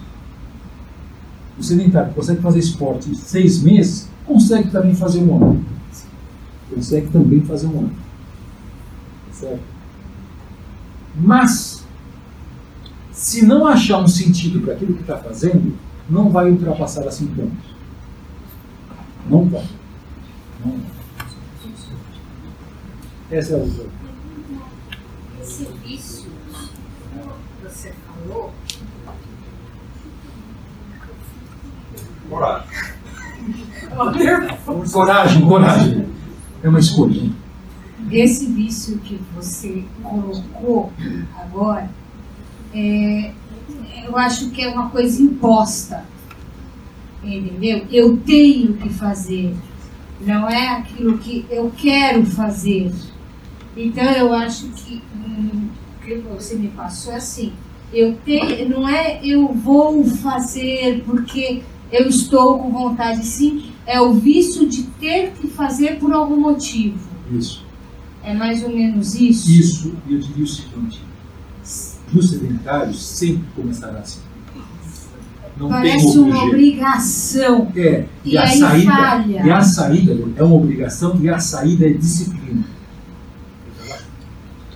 [1.58, 5.66] o sedentário consegue fazer esporte seis meses, consegue também fazer um ano.
[6.74, 7.96] Consegue também fazer um ano.
[9.32, 9.62] Certo?
[11.16, 11.86] Mas,
[13.12, 15.78] se não achar um sentido para aquilo que está fazendo,
[16.10, 17.76] não vai ultrapassar a cinco anos.
[19.30, 19.66] Não vai.
[20.64, 20.96] Não vai.
[23.32, 23.86] Essa é a visão.
[25.42, 28.54] Esse vício que você falou.
[32.30, 32.68] Coragem.
[34.92, 36.08] Coragem, coragem.
[36.64, 37.30] É uma escolha.
[38.12, 40.92] Esse vício que você colocou
[41.38, 41.90] agora,
[42.74, 43.32] é,
[44.06, 46.04] eu acho que é uma coisa imposta
[47.26, 47.88] Entendeu?
[47.92, 49.56] Eu tenho que fazer.
[50.22, 52.92] Não é aquilo que eu quero fazer.
[53.76, 57.52] Então eu acho que hum, o que você me passou é assim.
[57.92, 64.14] Eu te, não é eu vou fazer porque eu estou com vontade, sim, é o
[64.14, 66.98] vício de ter que fazer por algum motivo.
[67.32, 67.66] Isso.
[68.24, 69.50] É mais ou menos isso?
[69.52, 71.02] Isso, e eu diria o seguinte:
[72.12, 74.20] no sedentários sempre começará assim.
[75.58, 77.72] Não Parece uma obrigação.
[77.76, 79.46] É, e, e a saída, falha.
[79.46, 82.66] E a saída é uma obrigação e a saída é disciplina.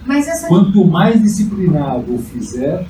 [0.10, 0.48] Essa...
[0.48, 2.88] Quanto mais disciplinado o fizer,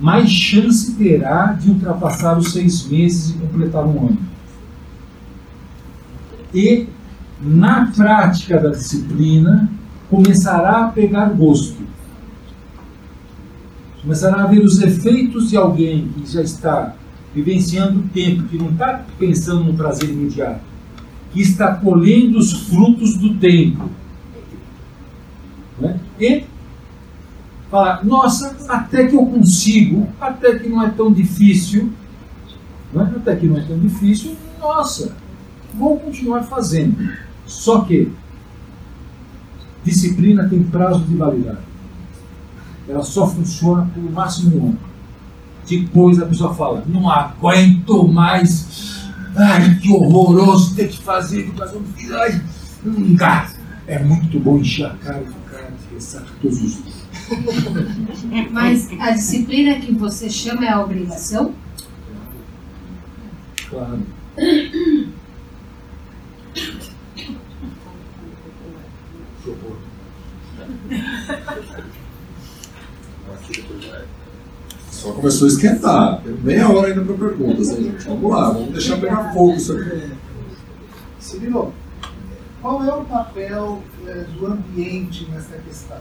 [0.00, 4.18] mais chance terá de ultrapassar os seis meses e completar um ano.
[6.54, 6.86] E,
[7.40, 9.70] na prática da disciplina,
[10.08, 11.86] começará a pegar gosto.
[14.00, 16.94] Começará a ver os efeitos de alguém que já está
[17.34, 20.60] vivenciando o tempo, que não está pensando no prazer imediato,
[21.32, 23.88] que está colhendo os frutos do tempo.
[25.78, 26.00] Né?
[26.18, 26.44] E
[27.70, 31.92] falar, nossa, até que eu consigo, até que não é tão difícil,
[32.92, 33.12] né?
[33.16, 35.14] até que não é tão difícil, nossa,
[35.72, 37.12] vou continuar fazendo.
[37.46, 38.10] Só que
[39.84, 41.58] disciplina tem prazo de validade.
[42.88, 44.78] Ela só funciona por máximo um ano.
[45.68, 49.08] Depois a pessoa fala, não aguento mais.
[49.36, 52.18] Ai, que horroroso ter que fazer educação física.
[52.18, 52.42] Ai,
[52.82, 53.48] não dá.
[53.86, 56.99] É muito bom encher do cara de ressaca todos os dias.
[58.50, 61.54] Mas a disciplina que você chama é a obrigação?
[63.68, 64.02] Claro.
[74.90, 76.22] Só começou a esquentar.
[76.22, 78.04] Tem meia hora ainda para perguntas, gente?
[78.06, 80.12] Vamos lá, vamos deixar pegar fogo isso aqui.
[81.18, 81.72] Cirilo,
[82.60, 86.00] qual é o papel é, do ambiente nessa questão?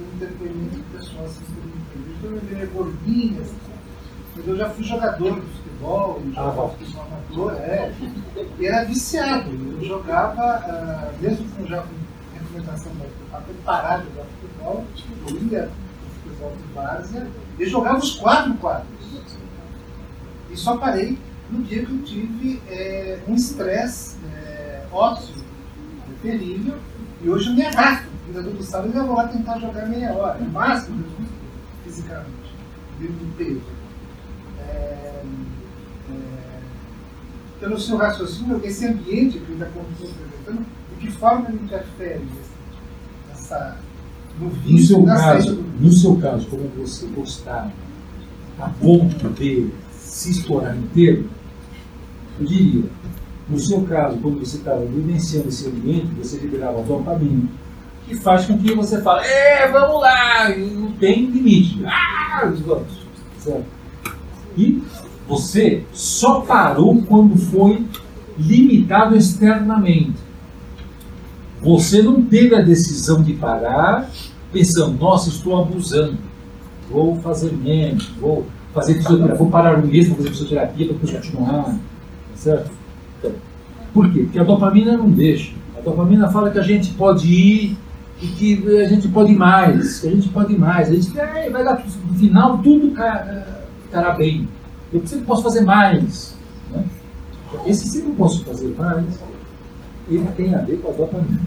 [0.00, 2.26] Eu um depoimento pessoal assistindo entrevista.
[2.26, 3.42] Eu me gordinha,
[4.36, 7.92] mas eu já fui jogador de futebol, já ah, fui amador, é,
[8.58, 9.50] e era viciado.
[9.50, 11.94] Eu jogava, uh, mesmo com já com
[12.34, 14.84] recomendação da parar de jogar futebol,
[15.28, 17.28] eu ia no futebol de várzea
[17.58, 18.88] eu jogava os quatro quadros.
[20.50, 21.18] E só parei
[21.50, 25.34] no dia que eu tive é, um estresse é, ósseo
[26.22, 26.76] terrível.
[27.22, 28.13] E hoje eu me arrasto.
[28.34, 30.42] Ainda do sábado eu vou lá tentar jogar meia hora.
[30.42, 31.28] O máximo que eu
[31.84, 32.28] fisicamente.
[32.98, 33.60] Vivo do peso.
[34.58, 35.22] É,
[36.10, 36.60] é,
[37.60, 42.26] pelo seu raciocínio, esse ambiente que ainda estou apresentando, de que forma ele interfere
[43.28, 43.78] nessa
[44.40, 47.70] no, no seu caso, no seu caso, como você gostar
[48.58, 51.30] a ponto de se estourar inteiro,
[52.40, 52.84] eu diria,
[53.48, 57.48] no seu caso, quando você estava vivenciando esse ambiente, você liberava dopamina,
[58.06, 61.84] que faz com que você fale, é, vamos lá, não tem limite.
[61.86, 63.04] Ah, vamos.
[63.38, 63.64] Certo?
[64.56, 64.82] E
[65.26, 67.84] você só parou quando foi
[68.38, 70.14] limitado externamente.
[71.62, 74.10] Você não teve a decisão de parar
[74.52, 76.18] pensando, nossa, estou abusando,
[76.90, 81.76] vou fazer menos, vou fazer fisioterapia, vou parar o mês, vou fazer fisioterapia para continuar,
[82.34, 82.70] certo?
[83.18, 83.32] Então,
[83.92, 84.24] por quê?
[84.24, 85.52] Porque a dopamina não deixa.
[85.76, 87.78] A dopamina fala que a gente pode ir
[88.20, 90.88] e que a gente pode mais, que a gente pode mais.
[90.88, 92.90] A gente vai dar, no final tudo
[93.84, 94.48] ficará bem.
[94.92, 96.36] Eu sempre posso fazer mais.
[96.70, 96.84] Né?
[97.66, 99.04] Esse sempre posso fazer mais,
[100.08, 101.40] ele tem a ver com a dopamina.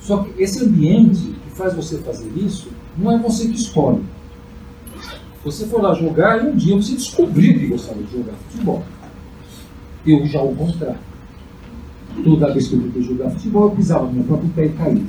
[0.00, 4.02] Só que esse ambiente que faz você fazer isso, não é você que escolhe.
[5.44, 8.82] Você foi lá jogar e um dia você descobriu que gostava de jogar futebol.
[10.06, 11.07] Eu já o contrário.
[12.24, 15.02] Toda vez que eu tentei jogar futebol, eu pisava no meu próprio pé e caía.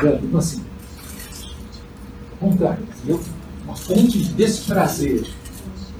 [0.00, 0.24] Certo?
[0.24, 0.62] Então assim,
[2.38, 2.84] contrário.
[3.06, 3.20] Eu,
[3.64, 5.26] uma fonte de desprazer.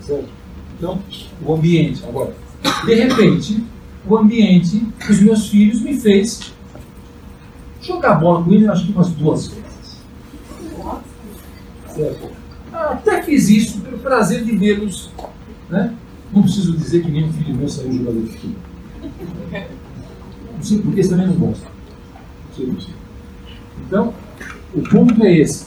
[0.00, 0.28] Certo?
[0.76, 0.98] Então,
[1.44, 2.02] o ambiente.
[2.06, 2.34] Agora,
[2.84, 3.64] de repente,
[4.08, 6.52] o ambiente dos meus filhos me fez
[7.82, 10.00] jogar bola com ele, acho que umas duas vezes.
[11.94, 12.30] Certo?
[12.72, 15.10] Até fiz isso pelo prazer de vê-los.
[15.68, 15.94] Né?
[16.32, 18.69] Não preciso dizer que nenhum filho meu saiu jogador de futebol.
[20.82, 21.66] Porque também não gosta.
[23.86, 24.12] Então,
[24.74, 25.66] o ponto é esse.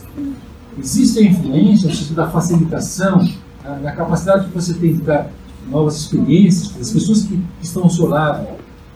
[0.78, 3.28] Existe a influência sentido da facilitação,
[3.64, 5.30] na, na capacidade que você tem de dar
[5.70, 8.48] novas experiências, as pessoas que, que estão ao seu lado,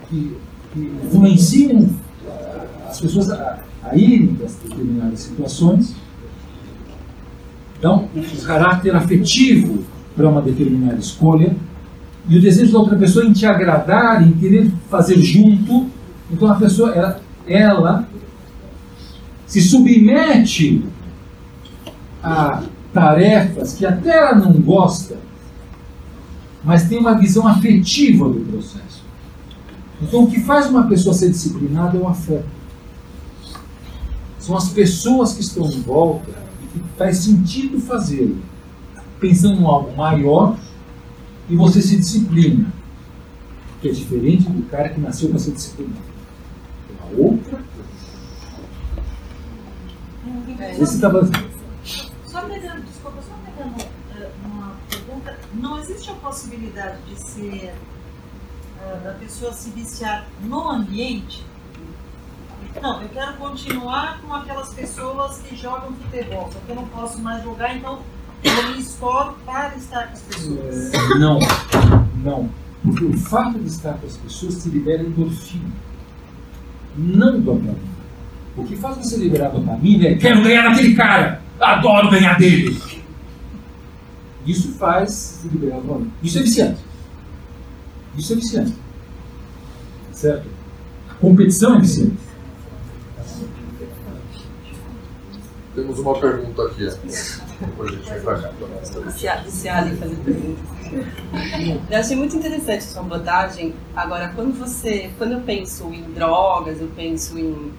[0.09, 0.35] que,
[0.73, 1.89] que influenciam
[2.87, 5.95] as pessoas a, a irem para determinadas situações.
[7.77, 9.83] Então, o caráter afetivo
[10.15, 11.55] para uma determinada escolha
[12.27, 15.87] e o desejo da outra pessoa em te agradar, em querer fazer junto.
[16.29, 18.07] Então, a pessoa, ela, ela
[19.45, 20.83] se submete
[22.21, 22.63] a
[22.93, 25.17] tarefas que até ela não gosta,
[26.63, 29.03] mas tem uma visão afetiva do processo.
[30.01, 32.57] Então, o que faz uma pessoa ser disciplinada é o afeto.
[34.37, 36.31] São as pessoas que estão em volta
[36.63, 38.37] e que faz sentido fazê-lo,
[39.19, 40.57] pensando em algo maior,
[41.49, 42.71] e você se disciplina,
[43.81, 46.01] que é diferente do cara que nasceu para ser disciplinado.
[46.89, 47.77] É uma outra coisa.
[50.81, 51.29] Esse estava.
[52.25, 57.73] Só pegando, desculpa, só pegando uh, uma pergunta, não existe a possibilidade de ser
[58.81, 61.45] uh, da pessoa se viciar no ambiente?
[62.81, 67.19] Não, eu quero continuar com aquelas pessoas que jogam futebol, só que eu não posso
[67.19, 68.01] mais jogar, então
[68.43, 70.93] eu me escolho para estar com as pessoas.
[70.93, 71.39] É, não,
[72.23, 72.49] não.
[72.83, 75.69] Porque o fato de estar com as pessoas te libera endorfina,
[76.95, 77.97] não dopamina.
[78.55, 82.79] O que faz você liberar dopamina é quero ganhar daquele cara, adoro ganhar dele.
[84.45, 86.11] Isso faz liberar dopamina.
[86.23, 86.81] Isso é viciante.
[88.17, 88.73] Isso é viciante.
[90.11, 90.47] Certo?
[91.09, 92.17] A competição é viciante.
[95.75, 96.89] Temos uma pergunta aqui.
[97.59, 98.51] Depois a gente pra cá.
[98.83, 100.77] Estou viciada em fazer perguntas.
[101.89, 103.73] Eu achei muito interessante a sua abordagem.
[103.95, 107.73] Agora, quando você, quando eu penso em drogas, eu penso em,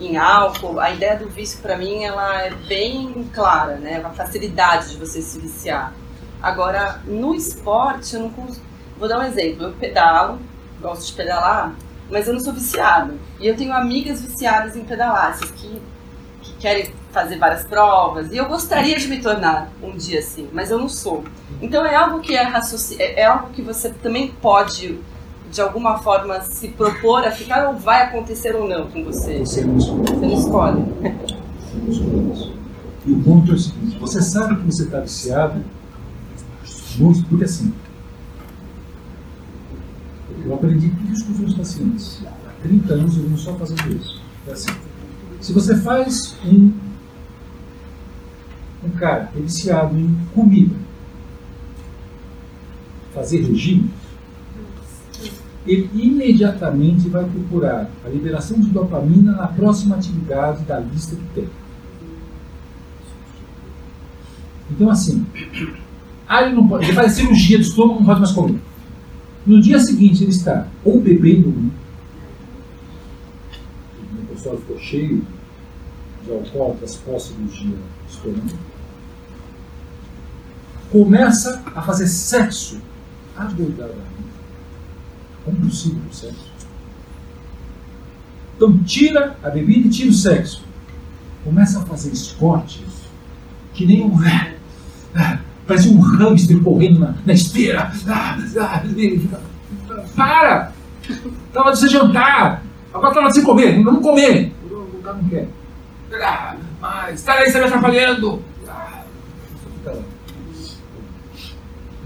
[0.00, 4.02] em álcool, a ideia do vício para mim ela é bem clara, né?
[4.04, 5.94] A facilidade de você se viciar.
[6.42, 8.66] Agora, no esporte, eu não consigo.
[8.98, 9.66] Vou dar um exemplo.
[9.66, 10.38] Eu pedalo,
[10.80, 11.74] gosto de pedalar,
[12.10, 13.18] mas eu não sou viciado.
[13.38, 15.80] E eu tenho amigas viciadas em pedalar, essas que,
[16.42, 18.32] que querem fazer várias provas.
[18.32, 21.22] E eu gostaria de me tornar um dia assim, mas eu não sou.
[21.60, 22.50] Então é algo que é,
[22.98, 24.98] é, é algo que você também pode
[25.50, 29.40] de alguma forma se propor a ficar ou vai acontecer ou não com você.
[29.40, 30.02] Você não escolhe.
[30.08, 30.80] Você não escolhe.
[31.74, 32.52] Não
[33.06, 35.62] E o ponto é o seguinte: você sabe que você está viciado,
[36.96, 37.72] muito, porque assim.
[40.44, 42.22] Eu aprendi tudo isso com os meus pacientes.
[42.26, 44.20] Há 30 anos eu venho só fazendo isso.
[44.48, 44.72] É assim.
[45.40, 46.72] Se você faz um
[49.02, 50.76] cara é viciado em comida,
[53.12, 53.90] fazer regime,
[55.66, 61.48] ele imediatamente vai procurar a liberação de dopamina na próxima atividade da lista que tem.
[64.70, 65.26] Então, assim,
[66.28, 68.60] ah, ele, não pode, ele faz cirurgia de estômago, não pode mais comer.
[69.44, 71.74] No dia seguinte, ele está ou bebendo muito,
[74.22, 75.26] o pessoal ficou cheio
[76.24, 77.76] de alcoólatras pós-cirurgia
[78.06, 78.71] de estômago,
[80.92, 82.78] começa a fazer sexo
[83.34, 84.02] adoidadamente,
[85.42, 86.52] compulsivo do sexo.
[88.54, 90.62] Então tira a bebida e tira o sexo.
[91.42, 92.84] Começa a fazer esportes
[93.72, 94.12] que nem um.
[95.66, 97.90] Parece um hamster correndo na, na esteira.
[100.14, 100.72] Para!
[101.48, 102.62] Estava de você jantar.
[102.92, 103.82] Agora estava de você comer.
[103.82, 104.52] Vamos comer.
[104.70, 105.48] O cara não quer.
[106.14, 108.42] Ah, mas está aí, você me atrapalhando.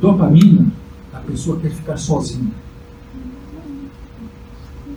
[0.01, 0.67] Dopamina,
[1.13, 2.53] a pessoa quer ficar sozinha.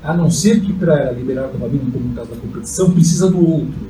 [0.03, 3.89] A não ser que para liberar dopamina, como no caso da competição, precisa do outro.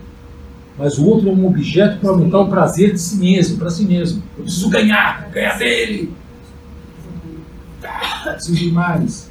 [0.78, 3.86] Mas o outro é um objeto para aumentar o prazer de si mesmo, para si
[3.86, 4.24] mesmo.
[4.38, 6.14] Eu preciso ganhar, ganhar dele.
[7.84, 9.30] Ah, preciso de mais.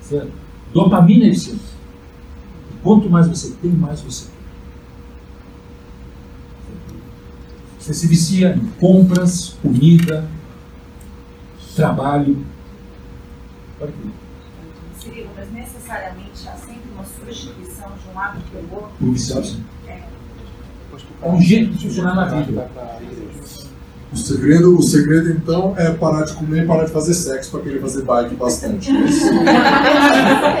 [0.00, 0.32] Certo?
[0.72, 1.60] Dopamina é viciante.
[2.82, 4.36] Quanto mais você tem, mais você quer.
[7.80, 10.28] Você se vicia em compras, comida,
[11.76, 12.44] trabalho.
[14.98, 18.90] Cirilo, mas necessariamente há sempre uma substituição de um hábito pelo outro?
[19.00, 19.64] O viciado, sim.
[19.86, 20.00] É.
[21.22, 22.70] é um jeito de funcionar na vida.
[24.12, 27.60] O segredo, o segredo então é parar de comer e parar de fazer sexo para
[27.60, 28.90] querer fazer bike bastante.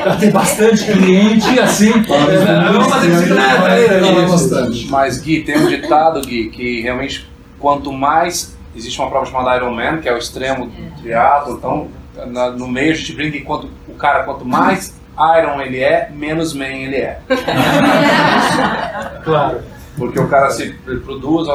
[0.02, 1.92] para ter bastante cliente assim.
[1.92, 4.88] Vamos fazer bicicleta bastante.
[4.88, 7.26] Mas Gui, tem um ditado, Gui, que realmente
[7.58, 11.88] quanto mais existe uma prova chamada Ironman, que é o extremo do triatlo, então
[12.26, 14.94] na, no meio a gente brinca que quanto, o cara quanto mais
[15.38, 17.18] Iron ele é, menos man ele é.
[19.24, 19.62] claro.
[19.96, 20.74] Porque o cara se
[21.04, 21.48] produz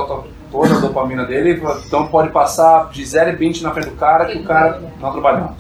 [0.52, 4.26] toda a dopamina dele, então pode passar de 0 e 20 na frente do cara
[4.26, 5.52] que o cara não trabalhou.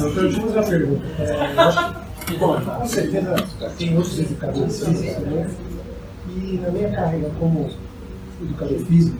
[0.00, 1.06] Doutor, deixa eu fazer uma pergunta.
[1.18, 3.36] É, bom, com certeza
[3.78, 5.50] tem outros educadores físicos, né?
[6.28, 7.68] E na minha carreira como
[8.40, 9.18] educador físico,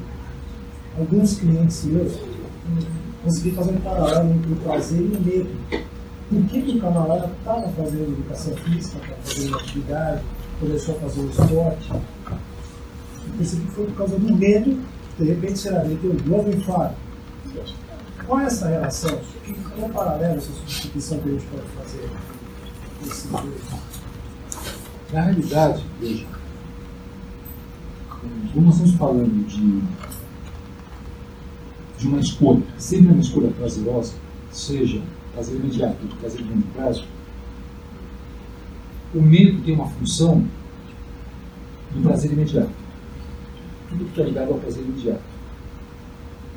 [0.98, 2.12] alguns clientes meus
[3.24, 5.86] consegui fazer um paralelo entre o prazer e o medo
[6.28, 10.22] por que, que o camarada estava fazendo educação física, estava fazendo atividade,
[10.58, 11.92] começou a fazer o esporte.
[11.92, 14.82] Eu percebi que foi por causa do medo,
[15.18, 16.96] de repente, será ele tem um novo infarto.
[18.26, 19.20] Qual é essa relação?
[19.76, 22.10] Qual é o paralelo, essa substituição que a gente pode fazer?
[25.12, 26.26] Na realidade, veja,
[28.56, 29.82] como nós estamos falando de,
[31.98, 34.14] de uma escolha, sempre uma escolha prazerosa,
[34.50, 35.02] seja
[35.34, 37.04] prazer imediato ou prazer de longo prazo,
[39.14, 40.42] o medo tem uma função
[41.94, 42.70] do prazer imediato.
[43.90, 45.20] Tudo que está ligado ao prazer imediato.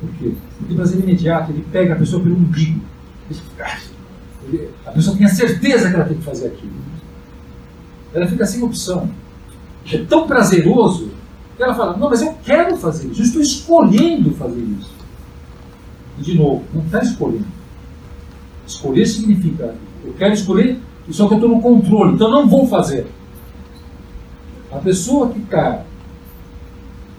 [0.00, 0.34] Por quê?
[0.56, 2.80] Porque o prazer imediato ele pega a pessoa pelo umbigo.
[4.86, 6.72] a pessoa tem a certeza que ela tem que fazer aquilo.
[8.14, 9.10] Ela fica sem opção.
[9.92, 11.09] É tão prazeroso
[11.60, 14.94] que ela fala: Não, mas eu quero fazer isso, eu estou escolhendo fazer isso.
[16.18, 17.46] E, de novo, não está escolhendo.
[18.66, 20.80] Escolher significa: eu quero escolher,
[21.10, 23.06] só que eu estou no controle, então não vou fazer.
[24.72, 25.82] A pessoa que está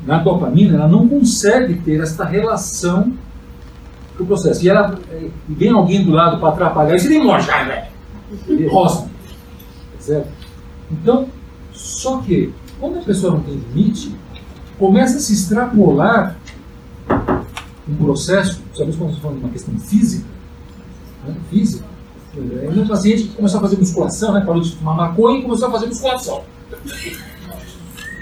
[0.06, 3.14] na dopamina, ela não consegue ter essa relação
[4.18, 4.66] com o processo.
[4.66, 7.88] E ela e vem alguém do lado para atrapalhar, isso ele morre, velho.
[8.48, 9.08] Ele roça.
[10.00, 10.30] Certo?
[10.90, 11.28] Então,
[11.72, 14.16] só que, quando a pessoa não tem limite,
[14.82, 16.36] começa a se extrapolar
[17.88, 20.26] um processo, sabemos quando estamos falando de uma questão física,
[21.24, 21.36] né?
[21.52, 21.86] física,
[22.36, 24.42] é um paciente que começou a fazer musculação, né?
[24.42, 26.42] parou de fumar maconha e começou a fazer musculação.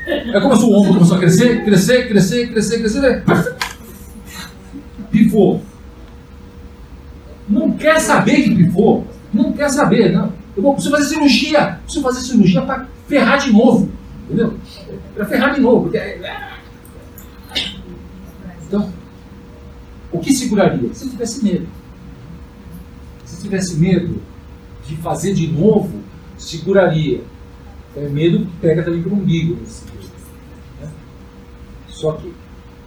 [0.05, 3.23] Aí começou o ombro, começou a crescer, crescer, crescer, crescer, crescer, né?
[5.09, 5.61] pifou.
[7.47, 9.07] Não quer saber que pifou.
[9.33, 10.33] Não quer saber, não.
[10.57, 11.79] Eu preciso fazer cirurgia.
[11.83, 13.89] Preciso fazer cirurgia para ferrar de novo.
[14.25, 14.55] Entendeu?
[15.19, 15.93] Para ferrar de novo.
[15.97, 16.17] É,
[18.65, 18.89] então,
[20.13, 20.93] o que seguraria?
[20.93, 21.67] Se tivesse medo.
[23.25, 24.21] Se tivesse medo
[24.87, 25.99] de fazer de novo,
[26.37, 27.21] seguraria.
[27.97, 29.55] É medo que pega também para o umbigo.
[30.79, 30.89] Né?
[31.89, 32.33] Só que,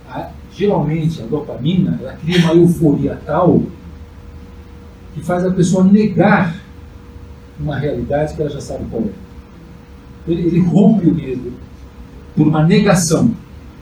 [0.09, 3.63] a, geralmente, a dopamina ela cria uma euforia tal
[5.13, 6.57] que faz a pessoa negar
[7.61, 10.31] uma realidade que ela já sabe qual é.
[10.31, 11.62] Ele, ele rompe o medo
[12.37, 13.35] por uma negação.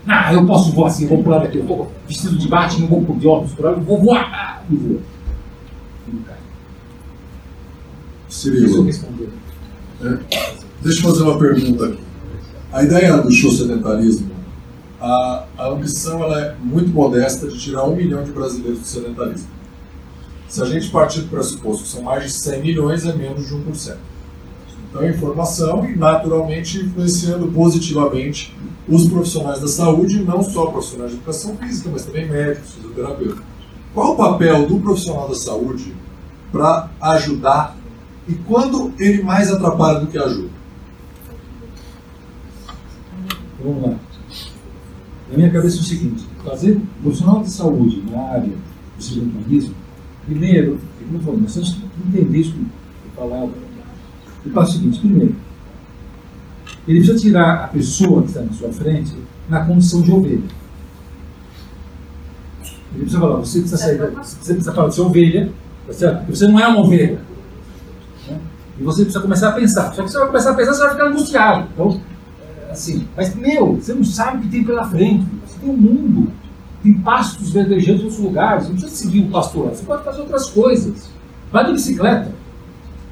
[0.07, 2.89] Ah, eu posso voar assim, eu vou pular daqui, eu estou vestido de Batman, eu
[2.89, 4.65] vou de óculos por eu vou voar.
[4.71, 5.01] E voa.
[8.29, 8.89] Cirilo,
[10.03, 10.19] é,
[10.83, 11.99] deixa eu fazer uma pergunta aqui.
[12.73, 14.31] A ideia do show sedentarismo,
[15.01, 19.49] a, a ambição ela é muito modesta de tirar um milhão de brasileiros do sedentarismo.
[20.49, 23.55] Se a gente partir do pressuposto que são mais de 100 milhões, é menos de
[23.55, 23.97] 1%.
[24.91, 28.53] Então, informação e, naturalmente, influenciando positivamente
[28.89, 33.45] os profissionais da saúde, não só profissionais de educação física, mas também médicos, fisioterapeutas.
[33.95, 35.95] Qual o papel do profissional da saúde
[36.51, 37.77] para ajudar
[38.29, 40.51] e quando ele mais atrapalha do que ajuda?
[43.63, 43.95] Vamos lá.
[45.31, 48.53] Na minha cabeça é o seguinte: fazer profissional de saúde na área
[48.97, 49.75] do sedentarismo,
[50.27, 53.70] primeiro, como eu falei, nós temos que entender isso que eu falava.
[54.45, 55.37] E faz o seguinte: primeiro,
[56.87, 59.15] ele precisa tirar a pessoa que está na sua frente
[59.49, 60.43] na condição de ovelha.
[62.93, 65.53] Ele precisa falar, você precisa sair, você precisa falar de ser ovelha,
[65.99, 67.21] tá você não é uma ovelha.
[68.29, 68.41] Né?
[68.79, 69.93] E você precisa começar a pensar.
[69.95, 71.69] Só que você vai começar a pensar, você vai ficar angustiado.
[71.73, 72.01] Então,
[72.67, 75.25] é, assim, mas meu, você não sabe o que tem pela frente.
[75.47, 76.33] Você tem um mundo,
[76.83, 78.65] tem pastos verdejantes em outros lugares.
[78.65, 81.09] Você não precisa seguir o pastorado, você pode fazer outras coisas.
[81.53, 82.40] Vai de bicicleta.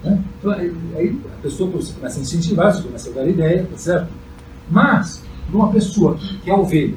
[0.03, 0.23] Né?
[0.39, 4.09] Então, aí a pessoa começa a incentivar, você começa a dar ideia, tá certo?
[4.71, 5.23] Mas,
[5.53, 6.97] uma pessoa que é ovelha,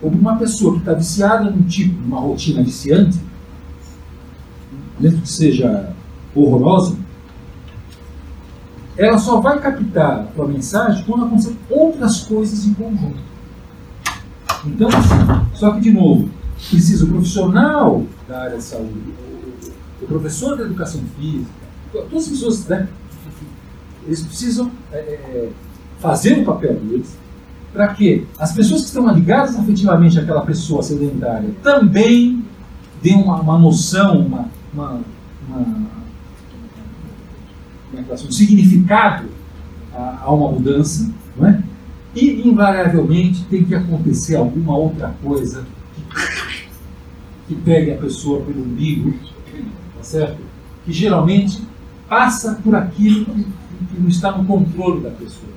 [0.00, 3.18] ou uma pessoa que está viciada num tipo, numa rotina viciante,
[4.98, 5.94] mesmo que seja
[6.34, 6.96] horrorosa,
[8.96, 13.18] ela só vai captar a tua mensagem quando acontecer outras coisas em conjunto.
[14.66, 16.28] Então, assim, só que, de novo,
[16.70, 19.14] precisa o profissional da área de saúde,
[20.00, 21.61] o professor da educação física,
[21.92, 22.88] todas as pessoas, né,
[24.06, 25.50] eles precisam é, é,
[26.00, 27.16] fazer o papel deles
[27.72, 32.44] para que as pessoas que estão ligadas afetivamente àquela pessoa sedentária também
[33.02, 35.00] dêem uma, uma noção, uma, uma,
[35.48, 35.86] uma,
[37.94, 39.28] é um significado
[39.94, 41.62] a, a, uma mudança, não é?
[42.14, 45.64] E, invariavelmente, tem que acontecer alguma outra coisa
[45.94, 46.02] que,
[47.48, 49.14] que pegue a pessoa pelo umbigo,
[49.96, 50.38] tá certo?
[50.84, 51.62] Que geralmente
[52.12, 53.46] passa por aquilo que,
[53.98, 55.48] não está no controle da pessoa.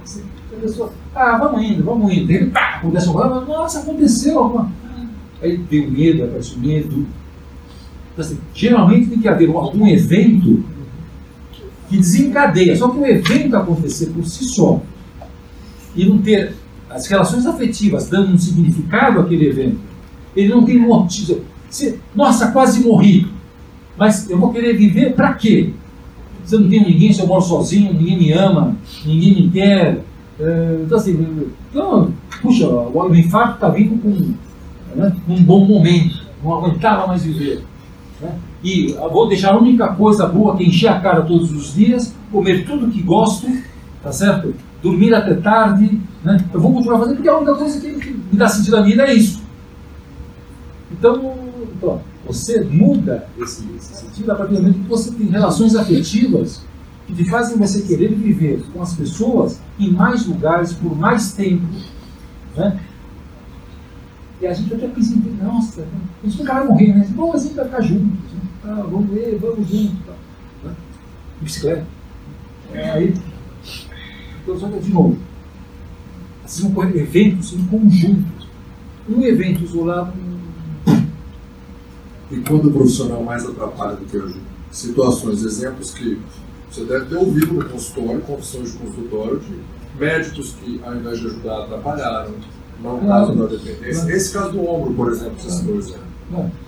[0.55, 2.31] A pessoa, ah, vamos indo, vamos indo.
[2.31, 4.71] Ele, pá, acontece alguma coisa, nossa, aconteceu alguma
[5.41, 7.05] Aí o medo, aparece medo.
[8.13, 10.63] Então, assim, geralmente tem que haver algum evento
[11.89, 12.73] que desencadeia.
[12.77, 14.81] Só que o evento acontecer por si só
[15.93, 16.55] e não ter
[16.89, 19.79] as relações afetivas dando um significado àquele evento,
[20.33, 21.41] ele não tem motivo.
[21.69, 23.27] Se, Nossa, quase morri.
[23.97, 25.73] Mas eu vou querer viver para quê?
[26.45, 30.03] Se eu não tenho ninguém, se eu moro sozinho, ninguém me ama, ninguém me quer.
[30.39, 34.33] É, então, assim, então, puxa, o infarto está vindo com
[34.95, 37.63] né, um bom momento, não aguentava mais viver.
[38.21, 38.37] Né?
[38.63, 42.13] E vou deixar a única coisa boa que é encher a cara todos os dias,
[42.31, 43.47] comer tudo que gosto,
[44.03, 44.53] tá certo?
[44.83, 46.43] Dormir até tarde, né?
[46.53, 49.13] Eu vou continuar fazendo porque a única coisa que, me dá sentido à vida é
[49.13, 49.41] isso.
[50.91, 51.33] Então,
[51.75, 56.61] então você muda esse, esse sentido a partir do momento que você tem relações afetivas
[57.05, 61.67] que te fazem você querer viver com as pessoas em mais lugares, por mais tempo.
[62.55, 62.79] Né?
[64.41, 67.07] E a gente até pensa nossa, a gente nunca vai morrer, né?
[67.11, 68.33] Bom, a gente vai ficar juntos.
[68.33, 68.41] Né?
[68.63, 70.05] Ah, vamos ver, vamos juntos.
[70.05, 70.13] Tá.
[70.63, 70.75] Né?
[71.41, 71.85] Bicicleta.
[72.73, 73.13] É, aí,
[74.43, 75.17] então, só que, de novo,
[76.43, 78.35] assim, eventos em conjunto.
[79.07, 80.13] Um evento isolado
[82.31, 84.55] e quando o profissional mais atrapalha do que ajuda?
[84.71, 86.19] Situações, exemplos que
[86.69, 89.59] você deve ter ouvido no consultório, confissões de consultório, de
[89.97, 92.33] médicos que, ao invés de ajudar, atrapalharam.
[92.83, 94.11] Não é caso da dependência.
[94.11, 96.05] Esse caso do ombro, por exemplo, você citou exemplo.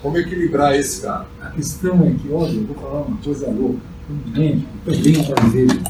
[0.02, 1.26] Como equilibrar esse cara?
[1.42, 3.80] A questão é que, olha, eu vou falar uma coisa louca.
[4.10, 5.82] Um médico também dizer.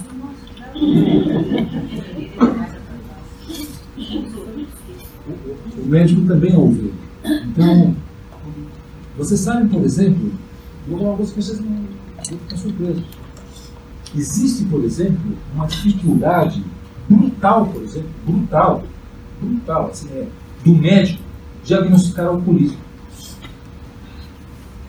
[5.77, 6.93] O médico também é ovelha.
[7.23, 7.95] Então,
[9.17, 10.31] vocês sabem, por exemplo,
[10.87, 13.03] vou falar uma coisa que vocês não vão ficar surpresos.
[14.15, 16.63] Existe, por exemplo, uma dificuldade
[17.09, 18.83] brutal, por exemplo, brutal,
[19.41, 20.27] brutal, assim, é,
[20.63, 21.23] do médico
[21.63, 22.77] diagnosticar alcoolismo.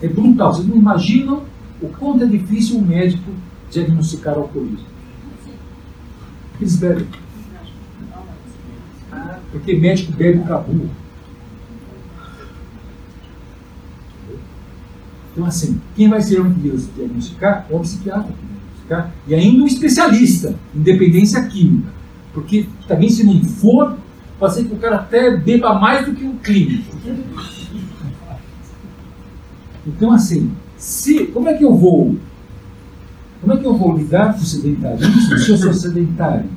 [0.01, 0.55] É brutal.
[0.55, 1.43] Vocês não imaginam
[1.81, 3.31] o quanto é difícil um médico
[3.71, 4.87] diagnosticar alcoolismo.
[6.61, 7.07] Eles bebem.
[9.51, 10.89] Porque médico bebe cabu.
[15.39, 18.35] Então, assim, quem vai ser o que diagnosticar é o psiquiatra
[18.89, 21.93] diagnosticar, e ainda um especialista em dependência química.
[22.35, 23.97] Porque também, se não for,
[24.37, 26.93] pode ser que o cara até beba mais do que um clínico.
[29.87, 32.17] Então, assim, se, como é que eu vou?
[33.41, 36.51] Como é que eu vou lidar com o sedentarismo se eu sou sedentário?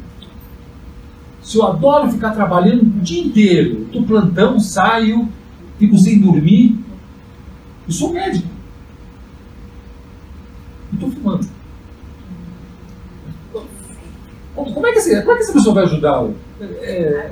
[1.44, 5.30] Se eu adoro ficar trabalhando o dia inteiro, do plantão, saio,
[5.78, 6.80] fico sem dormir,
[7.88, 8.50] eu sou médico
[11.02, 11.50] estou fumando.
[15.02, 16.30] Esse, como é que essa pessoa vai ajudar?
[16.62, 17.32] É...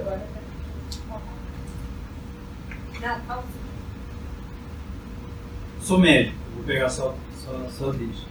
[5.81, 7.15] Sou médico, vou pegar só,
[7.45, 8.25] só, só deixa.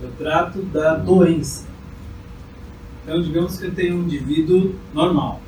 [0.00, 1.66] Eu trato da doença.
[3.02, 5.40] Então, digamos que eu tenho um indivíduo normal.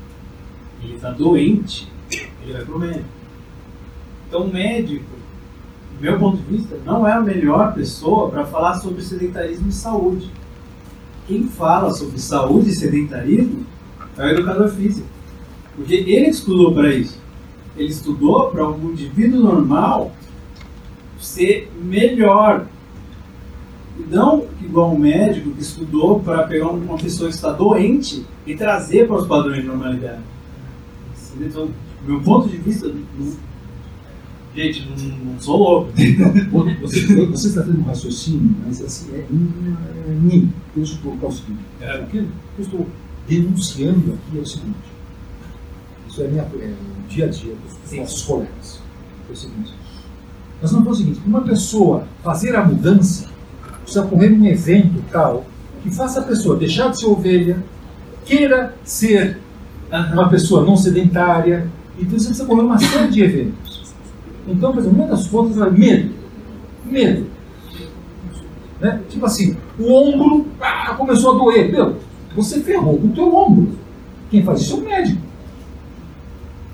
[0.83, 3.09] Ele está doente, ele vai para o médico.
[4.27, 5.15] Então, o médico
[5.97, 9.73] do meu ponto de vista, não é a melhor pessoa para falar sobre sedentarismo e
[9.73, 10.29] saúde.
[11.27, 13.65] Quem fala sobre saúde e sedentarismo
[14.17, 15.07] é o educador físico.
[15.75, 17.19] Porque ele estudou para isso.
[17.77, 20.13] Ele estudou para um indivíduo normal
[21.19, 22.67] ser melhor.
[24.11, 29.07] Não igual um médico que estudou para pegar uma pessoa que está doente e trazer
[29.07, 30.21] para os padrões de normalidade.
[31.41, 31.69] Então,
[32.07, 32.93] meu ponto de vista,
[34.55, 35.93] Gente, não, não sou louco.
[36.83, 39.27] Você, você está tendo um raciocínio, mas assim, é
[40.13, 40.53] mim.
[40.77, 41.61] Deixa eu colocar o seguinte.
[41.81, 42.01] É.
[42.01, 42.29] O que eu
[42.59, 42.87] estou
[43.29, 44.95] denunciando aqui é o seguinte.
[46.09, 48.81] Isso é, minha, é o dia a dia dos nossos colegas.
[49.29, 49.75] É o seguinte.
[50.63, 53.29] Nós vamos fazer o seguinte: uma pessoa fazer a mudança
[53.83, 55.45] precisa ocorrer um evento tal
[55.83, 57.63] que faça a pessoa deixar de ser ovelha,
[58.25, 59.39] queira ser
[60.13, 61.69] uma pessoa não sedentária.
[61.99, 63.64] Então você precisa ocorrer uma série de eventos.
[64.47, 66.15] Então, por exemplo, uma das contas é medo.
[66.85, 67.27] Medo.
[68.81, 69.01] Né?
[69.09, 71.73] Tipo assim, o ombro ah, começou a doer.
[71.73, 71.97] Meu,
[72.35, 73.73] você ferrou com o teu ombro.
[74.31, 75.23] Quem faz isso é o médico.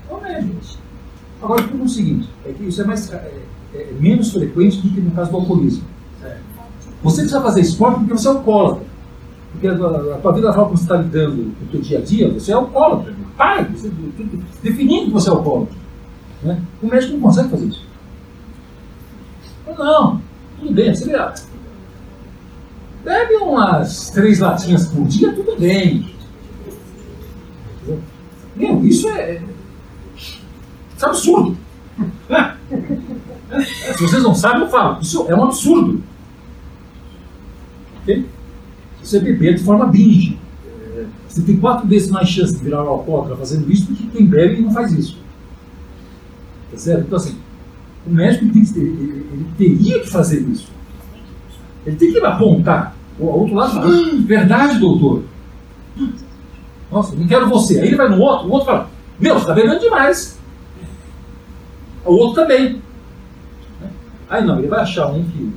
[0.09, 0.55] É o médico.
[1.41, 3.41] Agora, tudo o seguinte, é que isso é, mais, é,
[3.73, 5.83] é menos frequente do que no caso do alcoolismo.
[7.03, 8.83] Você precisa fazer esporte porque você é alcoólatra.
[9.51, 11.81] Porque a, a, a tua vida, a forma como você está lidando com o teu
[11.81, 13.13] dia a dia, você é alcoólatra.
[13.35, 13.91] Pai, você,
[14.61, 15.75] definindo que você é alcoólatra.
[16.43, 16.61] Né?
[16.81, 17.85] O médico não consegue fazer isso.
[19.77, 20.21] Não,
[20.59, 21.17] tudo bem, você vê,
[23.03, 26.13] bebe umas três latinhas por dia, tudo bem.
[28.55, 29.41] Meu, isso é,
[30.15, 30.41] isso
[31.01, 31.57] é absurdo.
[32.29, 32.61] É
[33.95, 35.01] Se vocês não sabem, eu falo.
[35.01, 36.01] Isso é um absurdo.
[38.01, 38.25] Okay?
[39.01, 40.39] Você beber de forma binge.
[40.95, 44.25] É, você tem quatro vezes mais chance de virar alcoólatra fazendo isso do que quem
[44.25, 45.17] bebe e não faz isso.
[46.71, 47.01] Tá certo?
[47.01, 47.37] Então, assim,
[48.07, 50.71] o médico ele, ele, ele teria que fazer isso.
[51.85, 52.95] Ele tem que apontar.
[53.19, 55.23] O outro lado fala, hum, verdade, doutor.
[56.91, 57.79] Nossa, não quero você.
[57.79, 60.39] Aí ele vai no outro, o outro fala, meu, você está bebendo demais.
[62.05, 62.81] O outro também.
[64.29, 65.53] Aí não, ele vai achar um que,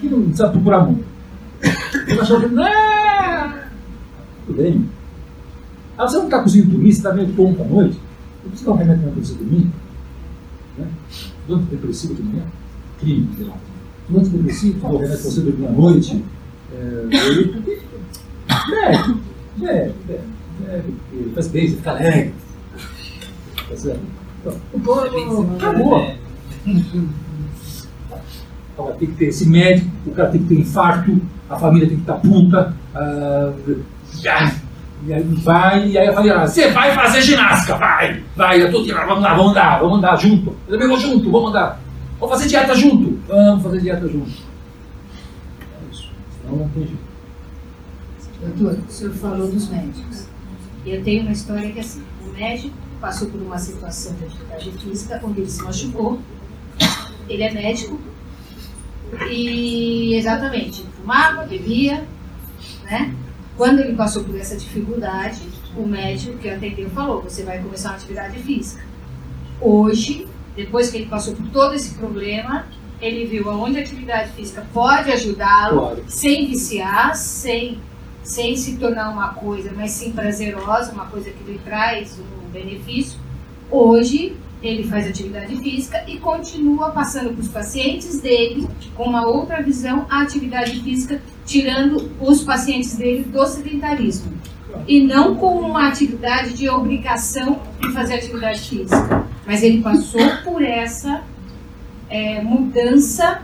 [0.00, 1.04] que não precisa procurar muito.
[1.62, 2.48] Ele vai achar um que.
[2.48, 3.54] Não!
[4.46, 4.88] Tudo bem.
[5.98, 8.00] Ah, você não está cozinhando dormir, você está meio tonto à noite?
[8.42, 9.70] Não precisa dar um remédio para você dormir?
[11.48, 11.54] Né?
[11.54, 12.44] Antidepressivo de manhã?
[13.00, 13.56] Crime, sei lá.
[14.14, 16.24] Antidepressivo, dá um remédio para você dormir à noite?
[16.72, 17.06] É,
[18.72, 20.22] é, é, é,
[20.68, 20.82] é,
[21.34, 22.34] faz bem, você fica alegre.
[23.68, 24.00] Tá certo?
[24.74, 26.14] Então, acabou.
[28.72, 31.96] Então, tem que ter esse médico, o cara tem que ter infarto, a família tem
[31.96, 32.74] que estar puta.
[32.94, 33.82] Uh,
[35.06, 38.70] e aí vai, e aí eu falei, ah, você vai fazer ginástica, vai, vai, eu
[38.70, 40.56] tô tirando, vamos lá, vamos andar, vamos andar junto.
[40.68, 41.80] Também vou junto, vamos andar.
[42.20, 43.18] Vamos fazer dieta junto.
[43.26, 44.30] Vamos fazer dieta junto.
[44.30, 46.10] É isso.
[46.40, 47.02] Senão não tem jeito.
[48.40, 50.26] Doutor, o senhor falou dos médicos.
[50.86, 54.70] Eu tenho uma história que é assim, o médico passou por uma situação de atividade
[54.72, 56.20] física onde ele se machucou.
[57.28, 57.98] Ele é médico,
[59.30, 62.04] e exatamente, fumava, bebia,
[62.84, 63.14] né?
[63.56, 65.40] Quando ele passou por essa dificuldade,
[65.76, 68.82] o médico que atendeu falou: você vai começar uma atividade física.
[69.60, 70.26] Hoje,
[70.56, 72.66] depois que ele passou por todo esse problema,
[73.00, 76.04] ele viu aonde a atividade física pode ajudá-lo, claro.
[76.06, 77.78] sem viciar, sem,
[78.22, 83.18] sem se tornar uma coisa, mas sim prazerosa, uma coisa que lhe traz um benefício.
[83.70, 89.60] Hoje, ele faz atividade física e continua passando para os pacientes dele, com uma outra
[89.60, 94.32] visão, a atividade física, tirando os pacientes dele do sedentarismo.
[94.86, 99.24] E não com uma atividade de obrigação de fazer atividade física.
[99.46, 101.22] Mas ele passou por essa
[102.08, 103.42] é, mudança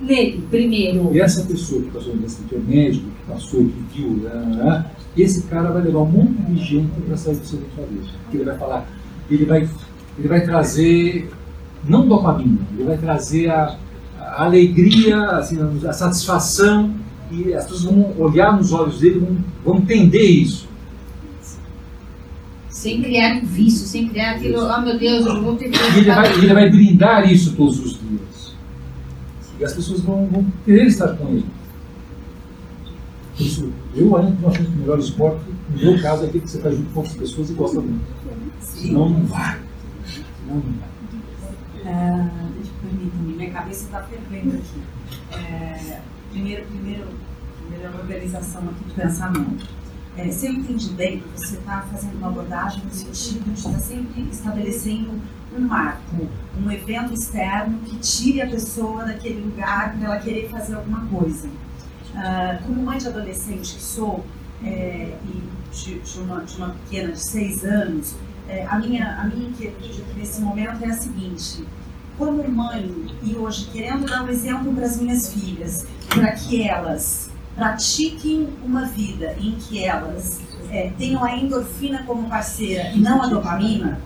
[0.00, 1.10] nele, primeiro.
[1.12, 4.90] E essa pessoa que passou nesse que médico, que passou, que viu, né, né, né,
[5.16, 8.12] esse cara vai levar um monte de gente para sair do sedentarismo.
[8.22, 8.88] Porque ele vai falar,
[9.28, 9.68] ele vai
[10.18, 11.30] ele vai trazer
[11.84, 13.78] não dopamina, ele vai trazer a,
[14.28, 16.94] a alegria, assim, a satisfação
[17.30, 20.68] e as pessoas vão olhar nos olhos dele, vão, vão entender isso.
[22.70, 25.78] Sem criar um vício, sem criar aquilo, oh meu Deus, eu vou ter que.
[25.78, 28.54] E ele vai, ele vai brindar isso todos os dias.
[29.58, 31.46] E as pessoas vão, vão querer estar com ele.
[33.36, 36.50] Por isso, eu ainda acho que o melhor esporte, no meu caso, é aquele que
[36.50, 38.04] você está junto com outras pessoas e gosta muito.
[38.60, 39.58] Senão não vai.
[41.84, 42.47] É, Permita-me,
[43.38, 44.82] minha cabeça está fervendo aqui.
[45.32, 47.08] É, primeiro, primeiro,
[47.60, 49.66] primeira organização aqui do pensamento.
[50.16, 53.78] É, se eu entendi bem, você está fazendo uma abordagem no sentido de estar tá
[53.78, 55.12] sempre estabelecendo
[55.56, 56.28] um marco,
[56.60, 61.46] um evento externo que tire a pessoa daquele lugar para ela querer fazer alguma coisa.
[61.48, 64.24] Uh, como mãe de adolescente que sou,
[64.64, 68.16] é, e de, de, uma, de uma pequena de seis anos,
[68.48, 71.64] é, a, minha, a minha inquietude aqui nesse momento é a seguinte:
[72.18, 72.92] como mãe,
[73.22, 78.86] e hoje querendo dar um exemplo para as minhas filhas, para que elas pratiquem uma
[78.86, 80.40] vida em que elas
[80.70, 84.00] é, tenham a endorfina como parceira e não a dopamina,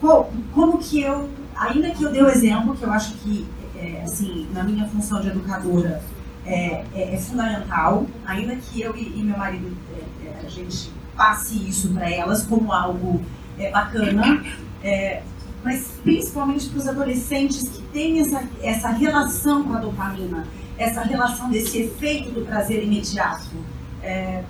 [0.00, 3.46] qual, como que eu, ainda que eu dê o exemplo, que eu acho que,
[3.76, 6.02] é, assim, na minha função de educadora,
[6.46, 10.90] é, é, é fundamental, ainda que eu e, e meu marido, é, é, a gente
[11.16, 13.22] passe isso para elas como algo
[13.58, 14.44] é, bacana,
[14.82, 15.22] é,
[15.64, 20.46] mas principalmente para os adolescentes que têm essa, essa relação com a dopamina,
[20.76, 23.56] essa relação desse efeito do prazer imediato.
[24.02, 24.44] É,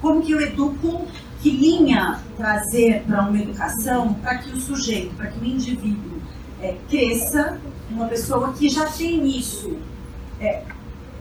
[0.00, 1.06] como que eu educo,
[1.40, 6.20] que linha trazer para uma educação para que o sujeito, para que o indivíduo
[6.60, 9.76] é, cresça, uma pessoa que já tem isso
[10.40, 10.64] é,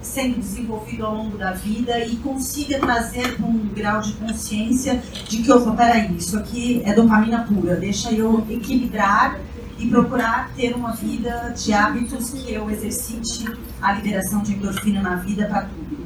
[0.08, 5.52] sendo desenvolvido ao longo da vida e consiga trazer um grau de consciência de que,
[5.52, 9.40] opa, peraí, isso aqui é dopamina pura, deixa eu equilibrar
[9.78, 13.46] e procurar ter uma vida de hábitos que eu exercite
[13.82, 15.98] a liberação de endorfina na vida para tudo.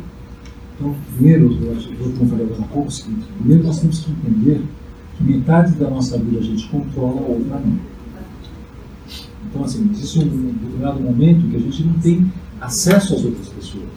[0.76, 4.00] Então, primeiro, eu acho que vou falar agora um pouco o seguinte: primeiro nós temos
[4.00, 4.62] que entender
[5.16, 7.80] que metade da nossa vida a gente controla, a outra não.
[9.48, 12.32] Então, assim, existe um determinado momento que a gente não tem
[12.62, 13.90] acesso às outras pessoas.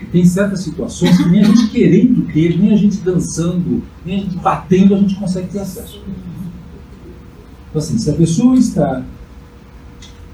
[0.00, 4.16] E tem certas situações que nem a gente querendo ter, nem a gente dançando, nem
[4.16, 6.00] a gente batendo, a gente consegue ter acesso.
[7.68, 9.02] Então, assim, se a pessoa está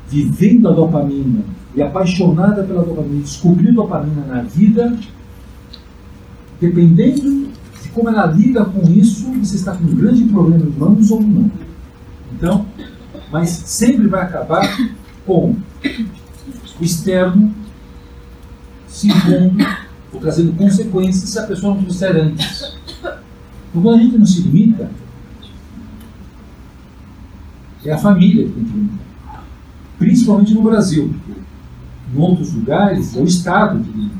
[0.08, 1.40] vivendo a dopamina
[1.74, 4.96] e apaixonada pela dopamina, descobriu dopamina na vida,
[6.60, 7.48] dependendo
[7.82, 11.20] de como ela lida com isso, você está com um grande problema em mãos ou
[11.20, 11.50] não.
[12.32, 12.66] Então,
[13.32, 14.78] mas sempre vai acabar
[15.26, 15.56] com
[16.80, 17.54] o externo
[18.86, 19.64] se impondo
[20.12, 22.76] ou trazendo consequências se a pessoa não trouxer antes.
[23.68, 24.90] Então, quando a gente não se limita,
[27.84, 29.44] é a família que tem que limitar.
[29.98, 31.14] Principalmente no Brasil.
[32.14, 34.16] Em outros lugares, é o Estado que limita.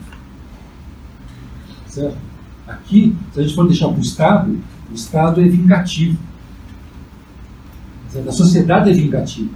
[1.86, 2.18] Certo?
[2.66, 4.58] Aqui, se a gente for deixar para o Estado,
[4.90, 6.18] o Estado é vingativo.
[8.08, 8.28] Certo?
[8.28, 9.50] A sociedade é vingativa.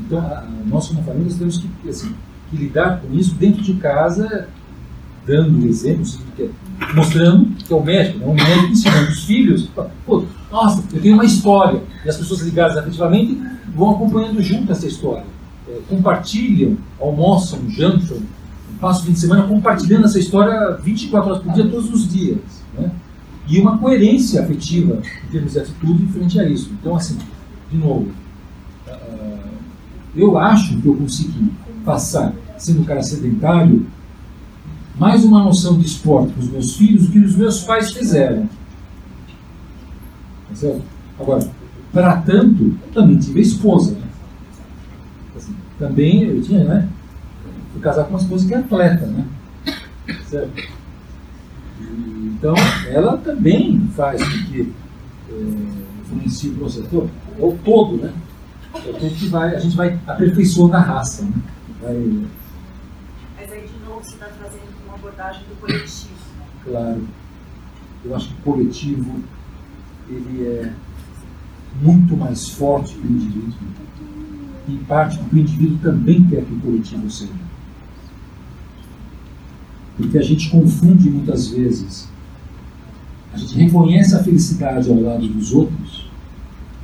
[0.00, 2.14] Então, nós como família temos que, assim,
[2.54, 4.48] lidar com isso dentro de casa,
[5.26, 6.18] dando exemplos,
[6.94, 8.26] mostrando que é o médico, né?
[8.26, 9.70] o médico ensinando os filhos.
[10.06, 11.82] Pô, nossa, eu tenho uma história.
[12.04, 13.40] E as pessoas ligadas afetivamente
[13.74, 15.24] vão acompanhando junto essa história.
[15.68, 18.18] É, compartilham, almoçam, jantam,
[18.80, 22.38] passam o fim de semana compartilhando essa história 24 horas por dia, todos os dias.
[22.78, 22.90] Né?
[23.48, 26.70] E uma coerência afetiva em termos de atitude frente a isso.
[26.80, 27.18] Então, assim,
[27.70, 28.10] de novo,
[28.86, 29.48] uh,
[30.14, 31.50] eu acho que eu consegui
[31.84, 33.86] passar, sendo um cara sedentário,
[34.96, 38.48] mais uma noção de esporte para os meus filhos que os meus pais fizeram.
[40.48, 40.82] Tá certo?
[41.18, 41.48] Agora,
[41.92, 43.92] para tanto, também tive a esposa.
[43.92, 44.06] Né?
[45.36, 46.88] Assim, também eu tinha, né?
[47.72, 49.24] Fui casar com uma esposa que é atleta, né?
[50.26, 50.74] Certo?
[52.44, 52.54] então,
[52.88, 54.72] ela também faz com que
[55.30, 55.34] é,
[56.02, 57.10] influencie o processo.
[57.38, 58.12] É o todo, né?
[58.74, 61.24] É o que vai, a gente vai aperfeiçoando a raça.
[61.24, 61.32] Né?
[61.80, 62.20] Vai,
[63.74, 66.14] de novo, você está trazendo uma abordagem do coletivo.
[66.38, 66.46] Né?
[66.64, 67.08] Claro.
[68.04, 69.20] Eu acho que o coletivo
[70.08, 70.72] ele é
[71.82, 73.54] muito mais forte que o indivíduo.
[74.68, 77.32] Em parte porque o indivíduo também quer que o coletivo seja.
[79.96, 82.08] Porque a gente confunde muitas vezes.
[83.32, 86.08] A gente reconhece a felicidade ao lado dos outros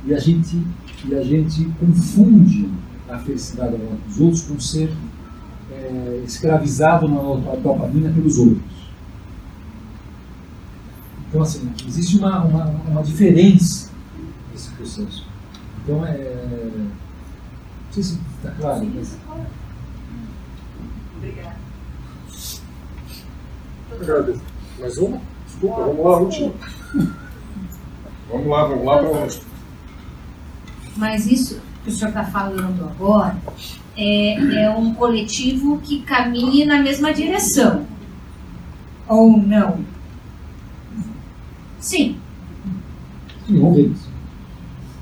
[0.05, 0.61] e a gente,
[1.05, 2.69] e a gente confunde
[3.07, 4.91] a felicidade ao lado dos outros com ser
[5.91, 8.61] é, escravizado na dopamina pelos outros.
[11.27, 13.89] Então, assim, existe uma, uma, uma diferença
[14.51, 15.27] nesse processo.
[15.83, 16.35] Então, é.
[16.77, 18.85] Não sei se está claro.
[18.95, 19.17] Mas...
[21.17, 21.55] Obrigada.
[24.79, 25.21] Mais uma?
[25.45, 26.53] Desculpa, vamos lá, última.
[28.31, 29.41] Vamos lá, vamos lá para onde?
[30.95, 33.37] Mas isso que o senhor está falando agora
[33.97, 37.85] é, é um coletivo que caminha na mesma direção.
[39.07, 39.79] Ou não?
[41.79, 42.17] Sim.
[43.47, 43.99] Nenhum deles.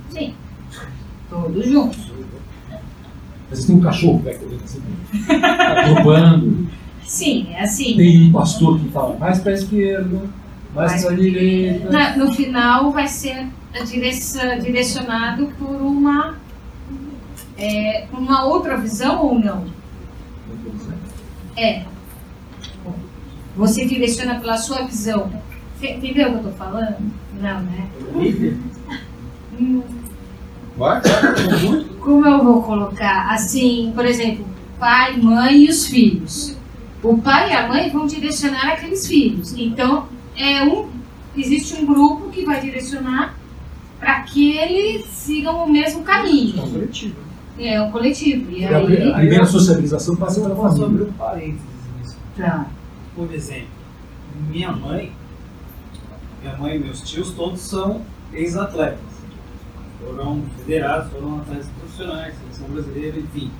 [0.10, 0.34] Sim.
[1.30, 2.10] Todos juntos.
[3.50, 4.82] Mas tem um cachorro perto dele, assim,
[5.32, 6.68] agrupando.
[7.04, 7.98] Sim, é assim.
[7.98, 10.22] Tem um pastor que fala mais para a esquerda,
[10.76, 11.90] mais, mais para a direita.
[11.90, 13.48] Na, no final vai ser
[14.62, 16.36] direcionado por uma,
[17.60, 19.66] é, uma outra visão ou não?
[21.58, 21.84] É.
[23.56, 25.32] Você direciona pela sua visão.
[25.82, 26.98] Entendeu o que eu estou falando?
[27.40, 27.88] Não, né?
[29.60, 29.84] Hum.
[30.78, 31.02] Vai?
[32.00, 33.30] Como eu vou colocar?
[33.34, 34.46] Assim, por exemplo,
[34.80, 36.56] pai, mãe e os filhos.
[37.04, 39.54] O pai e a mãe vão direcionar aqueles filhos.
[39.58, 40.08] Então,
[40.38, 40.90] é um,
[41.36, 43.36] existe um grupo que vai direcionar
[44.00, 46.62] para que eles sigam o mesmo caminho.
[46.62, 47.29] É um coletivo.
[47.60, 48.50] É um coletivo.
[48.52, 50.78] E aí, a primeira socialização passa pela família.
[50.78, 51.62] sobre um parênteses
[52.00, 52.18] nisso.
[52.38, 52.68] Tá.
[53.14, 53.68] Por exemplo,
[54.50, 55.12] minha mãe,
[56.42, 58.02] minha mãe e meus tios todos são
[58.34, 59.00] ex-atletas.
[60.00, 63.52] Foram federados, foram atletas profissionais, seleção brasileira, enfim.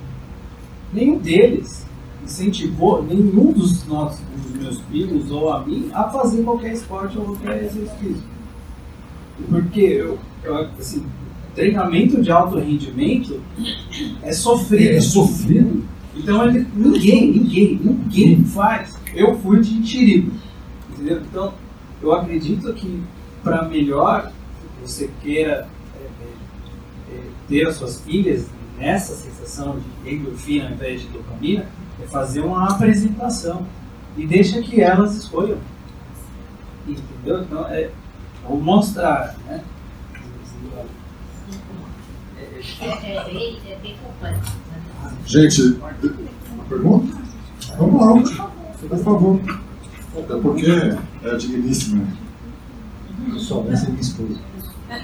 [0.92, 1.86] Nenhum deles
[2.24, 7.24] incentivou nenhum dos nossos, dos meus primos ou a mim a fazer qualquer esporte ou
[7.26, 8.22] qualquer exercício.
[9.48, 11.04] Porque eu, eu assim,
[11.54, 13.40] treinamento de alto rendimento
[14.22, 14.96] é sofrido.
[14.96, 15.84] É sofrido.
[16.14, 18.98] Então ele, ninguém, ninguém, ninguém faz.
[19.14, 20.32] Eu fui de tirigo.
[20.90, 21.20] Entendeu?
[21.20, 21.54] Então
[22.02, 23.02] eu acredito que
[23.42, 24.32] para melhor
[24.80, 28.48] você queira é, é, é, ter as suas filhas
[28.78, 31.66] nessa sensação de endorfina ao invés de dopamina,
[32.02, 33.66] é fazer uma apresentação
[34.16, 35.58] e deixa que elas escolham.
[36.88, 37.42] Entendeu?
[37.42, 37.90] Então, é,
[38.48, 39.62] ou mostrar, né?
[39.96, 40.98] É, é, bem,
[41.42, 42.10] é bem complexo.
[42.36, 42.49] Né?
[45.26, 47.16] Gente, uma pergunta?
[47.78, 48.14] Vamos lá,
[48.88, 49.40] por favor.
[50.18, 50.66] Até porque
[51.24, 52.04] é digníssima.
[53.38, 54.40] Só vai ser minha esposa.
[54.88, 54.96] me,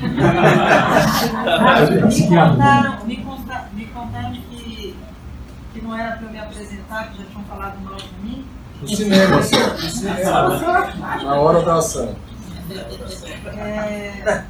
[2.26, 4.94] contaram, me, contaram, me contaram que
[5.82, 8.44] não era para eu me apresentar, que já tinham falado mal de mim.
[8.82, 10.48] No cinema, assim, no cinema.
[11.22, 12.14] Na hora da ação.
[13.56, 14.42] É,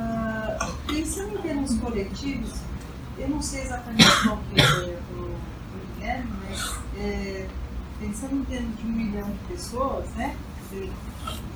[0.00, 2.52] uh, pensando em termos coletivos,
[3.18, 5.36] eu não sei exatamente qual que é o
[5.94, 7.46] Guilherme, mas é,
[7.98, 10.34] pensando em termos de um milhão de pessoas, né,
[10.72, 10.90] em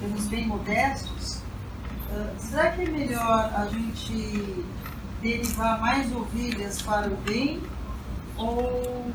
[0.01, 1.37] termos bem modestos,
[2.11, 4.65] uh, será que é melhor a gente
[5.23, 7.63] derivar mais ovelhas para o bem
[8.37, 9.11] ou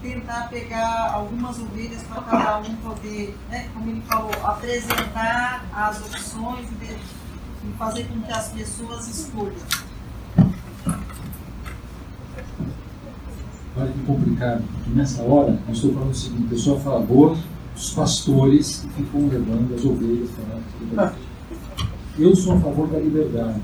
[0.00, 6.68] tentar pegar algumas ovelhas para cada um poder, né, como ele falou, apresentar as opções
[7.64, 9.54] e fazer com que as pessoas escolham.
[13.76, 17.38] Olha que complicado, porque nessa hora, eu estou falando o seguinte, eu sou a favor
[17.74, 20.30] dos pastores que ficam levando as ovelhas
[20.94, 21.14] para
[22.18, 23.60] Eu sou a favor da liberdade.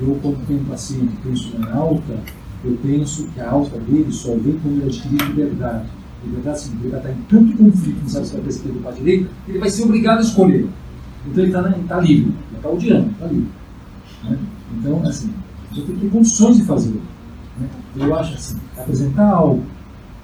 [0.00, 2.20] Eu, quando tenho paciente penso em alta,
[2.64, 5.88] eu penso que a alta dele só vem quando ele adquirir liberdade.
[6.24, 9.30] Liberdade significa estar em tanto conflito, não sabe se vai para esquerda ou para direita,
[9.48, 10.68] ele vai ser obrigado a escolher.
[11.26, 13.50] Então ele está tá livre, ele está odiando, está livre.
[14.24, 14.38] Né?
[14.78, 15.32] Então, assim,
[15.70, 17.00] você tem que ter condições de fazer.
[17.58, 17.68] Né?
[17.96, 19.62] Eu acho assim, apresentar algo,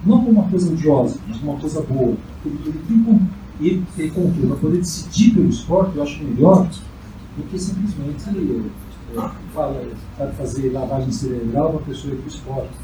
[0.05, 2.17] não como uma coisa odiosa, mas como uma coisa boa.
[2.45, 3.21] Ele, ele tem
[3.61, 6.69] ele ter controle para poder decidir pelo esporte, eu acho melhor
[7.37, 8.23] do que simplesmente
[9.53, 9.83] fala,
[10.19, 12.75] sabe fazer lavagem cerebral para pessoa ir para o esporte.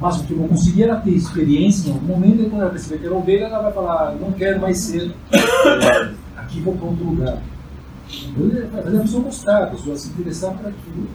[0.00, 2.98] Mas o que eu conseguir era ter experiência em algum momento, e quando ela perceber
[2.98, 5.12] que era ovelha, ela vai falar, não quero mais ser,
[6.36, 7.42] aqui vou para outro lugar.
[8.08, 11.08] Fazer a pessoa gostar, a pessoa se interessar por aquilo,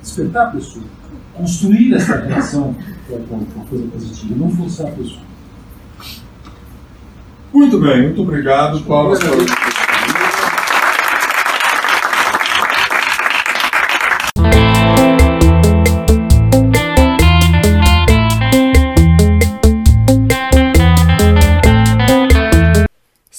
[0.00, 0.84] despertar a pessoa,
[1.34, 2.74] construir essa relação
[3.08, 5.28] com a coisa positiva, não forçar a pessoa.
[7.52, 9.16] Muito bem, muito obrigado, Paulo.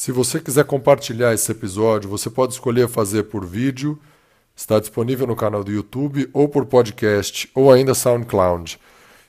[0.09, 3.99] Se você quiser compartilhar esse episódio, você pode escolher fazer por vídeo,
[4.55, 8.79] está disponível no canal do YouTube, ou por podcast, ou ainda SoundCloud.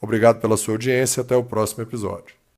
[0.00, 1.20] Obrigado pela sua audiência.
[1.20, 2.37] Até o próximo episódio.